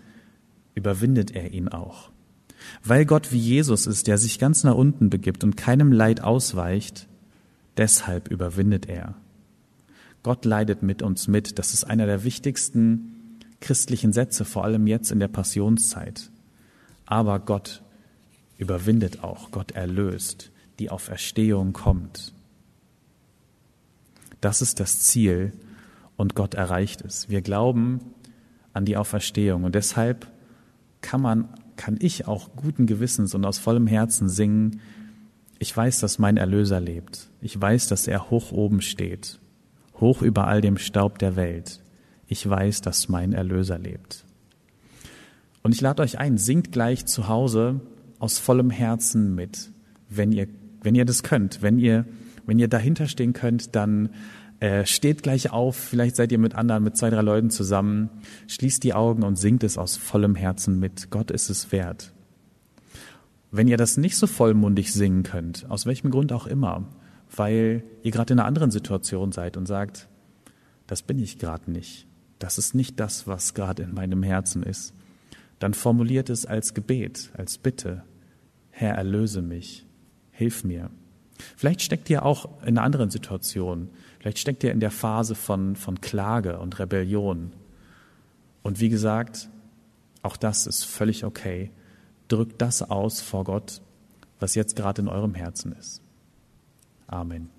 überwindet 0.74 1.30
er 1.32 1.52
ihn 1.52 1.68
auch. 1.68 2.10
Weil 2.82 3.04
Gott 3.04 3.32
wie 3.32 3.38
Jesus 3.38 3.86
ist, 3.86 4.06
der 4.06 4.18
sich 4.18 4.38
ganz 4.38 4.64
nach 4.64 4.74
unten 4.74 5.10
begibt 5.10 5.44
und 5.44 5.56
keinem 5.56 5.92
Leid 5.92 6.22
ausweicht, 6.22 7.08
deshalb 7.76 8.28
überwindet 8.28 8.88
er. 8.88 9.14
Gott 10.22 10.44
leidet 10.44 10.82
mit 10.82 11.02
uns 11.02 11.28
mit. 11.28 11.58
Das 11.58 11.74
ist 11.74 11.84
einer 11.84 12.06
der 12.06 12.24
wichtigsten 12.24 13.38
christlichen 13.60 14.12
Sätze, 14.12 14.44
vor 14.44 14.64
allem 14.64 14.86
jetzt 14.86 15.12
in 15.12 15.20
der 15.20 15.28
Passionszeit. 15.28 16.30
Aber 17.06 17.38
Gott 17.40 17.82
überwindet 18.56 19.22
auch, 19.22 19.50
Gott 19.50 19.72
erlöst, 19.72 20.50
die 20.78 20.90
Auferstehung 20.90 21.72
kommt. 21.72 22.32
Das 24.40 24.62
ist 24.62 24.80
das 24.80 25.00
Ziel 25.00 25.52
und 26.16 26.34
Gott 26.34 26.54
erreicht 26.54 27.02
es. 27.02 27.28
Wir 27.28 27.42
glauben 27.42 28.00
an 28.72 28.84
die 28.84 28.96
Auferstehung 28.96 29.64
und 29.64 29.74
deshalb 29.74 30.30
kann 31.00 31.20
man, 31.20 31.48
kann 31.76 31.96
ich 32.00 32.26
auch 32.26 32.50
guten 32.56 32.86
Gewissens 32.86 33.34
und 33.34 33.44
aus 33.44 33.58
vollem 33.58 33.86
Herzen 33.86 34.28
singen, 34.28 34.80
ich 35.58 35.74
weiß, 35.74 36.00
dass 36.00 36.18
mein 36.18 36.36
Erlöser 36.36 36.80
lebt. 36.80 37.30
Ich 37.40 37.58
weiß, 37.58 37.86
dass 37.86 38.06
er 38.06 38.30
hoch 38.30 38.52
oben 38.52 38.80
steht 38.80 39.38
hoch 40.00 40.22
über 40.22 40.46
all 40.46 40.60
dem 40.60 40.76
Staub 40.76 41.18
der 41.18 41.36
Welt. 41.36 41.80
Ich 42.26 42.48
weiß, 42.48 42.80
dass 42.80 43.08
mein 43.08 43.32
Erlöser 43.32 43.78
lebt. 43.78 44.24
Und 45.62 45.74
ich 45.74 45.80
lade 45.80 46.02
euch 46.02 46.18
ein, 46.18 46.36
singt 46.36 46.72
gleich 46.72 47.06
zu 47.06 47.28
Hause 47.28 47.80
aus 48.18 48.38
vollem 48.38 48.70
Herzen 48.70 49.34
mit, 49.34 49.70
wenn 50.08 50.32
ihr, 50.32 50.48
wenn 50.82 50.94
ihr 50.94 51.04
das 51.04 51.22
könnt. 51.22 51.62
Wenn 51.62 51.78
ihr, 51.78 52.04
wenn 52.46 52.58
ihr 52.58 52.68
dahinter 52.68 53.06
stehen 53.06 53.32
könnt, 53.32 53.74
dann 53.74 54.10
äh, 54.64 54.86
steht 54.86 55.22
gleich 55.22 55.52
auf. 55.52 55.76
Vielleicht 55.76 56.16
seid 56.16 56.32
ihr 56.32 56.38
mit 56.38 56.54
anderen, 56.54 56.84
mit 56.84 56.96
zwei, 56.96 57.10
drei 57.10 57.20
Leuten 57.20 57.50
zusammen. 57.50 58.08
Schließt 58.48 58.82
die 58.82 58.94
Augen 58.94 59.22
und 59.22 59.36
singt 59.36 59.62
es 59.62 59.76
aus 59.76 59.98
vollem 59.98 60.34
Herzen 60.36 60.80
mit. 60.80 61.10
Gott 61.10 61.30
ist 61.30 61.50
es 61.50 61.70
wert. 61.70 62.14
Wenn 63.50 63.68
ihr 63.68 63.76
das 63.76 63.98
nicht 63.98 64.16
so 64.16 64.26
vollmundig 64.26 64.90
singen 64.90 65.22
könnt, 65.22 65.70
aus 65.70 65.84
welchem 65.84 66.10
Grund 66.10 66.32
auch 66.32 66.46
immer, 66.46 66.88
weil 67.36 67.84
ihr 68.02 68.10
gerade 68.10 68.32
in 68.32 68.38
einer 68.38 68.48
anderen 68.48 68.70
Situation 68.70 69.32
seid 69.32 69.58
und 69.58 69.66
sagt, 69.66 70.08
das 70.86 71.02
bin 71.02 71.18
ich 71.18 71.38
gerade 71.38 71.70
nicht. 71.70 72.06
Das 72.38 72.56
ist 72.56 72.74
nicht 72.74 72.98
das, 72.98 73.26
was 73.26 73.52
gerade 73.52 73.82
in 73.82 73.92
meinem 73.92 74.22
Herzen 74.22 74.62
ist. 74.62 74.94
dann 75.58 75.74
formuliert 75.74 76.30
es 76.30 76.46
als 76.46 76.72
Gebet, 76.72 77.30
als 77.36 77.58
Bitte. 77.58 78.02
Herr, 78.70 78.94
erlöse 78.94 79.42
mich, 79.42 79.86
hilf 80.30 80.64
mir. 80.64 80.90
Vielleicht 81.54 81.82
steckt 81.82 82.08
ihr 82.08 82.24
auch 82.24 82.62
in 82.62 82.78
einer 82.78 82.82
anderen 82.82 83.10
Situation. 83.10 83.90
Vielleicht 84.24 84.38
steckt 84.38 84.64
ihr 84.64 84.72
in 84.72 84.80
der 84.80 84.90
Phase 84.90 85.34
von, 85.34 85.76
von 85.76 86.00
Klage 86.00 86.58
und 86.58 86.78
Rebellion. 86.78 87.52
Und 88.62 88.80
wie 88.80 88.88
gesagt, 88.88 89.50
auch 90.22 90.38
das 90.38 90.66
ist 90.66 90.84
völlig 90.84 91.26
okay. 91.26 91.70
Drückt 92.28 92.62
das 92.62 92.80
aus 92.80 93.20
vor 93.20 93.44
Gott, 93.44 93.82
was 94.40 94.54
jetzt 94.54 94.76
gerade 94.76 95.02
in 95.02 95.08
eurem 95.08 95.34
Herzen 95.34 95.72
ist. 95.72 96.00
Amen. 97.06 97.50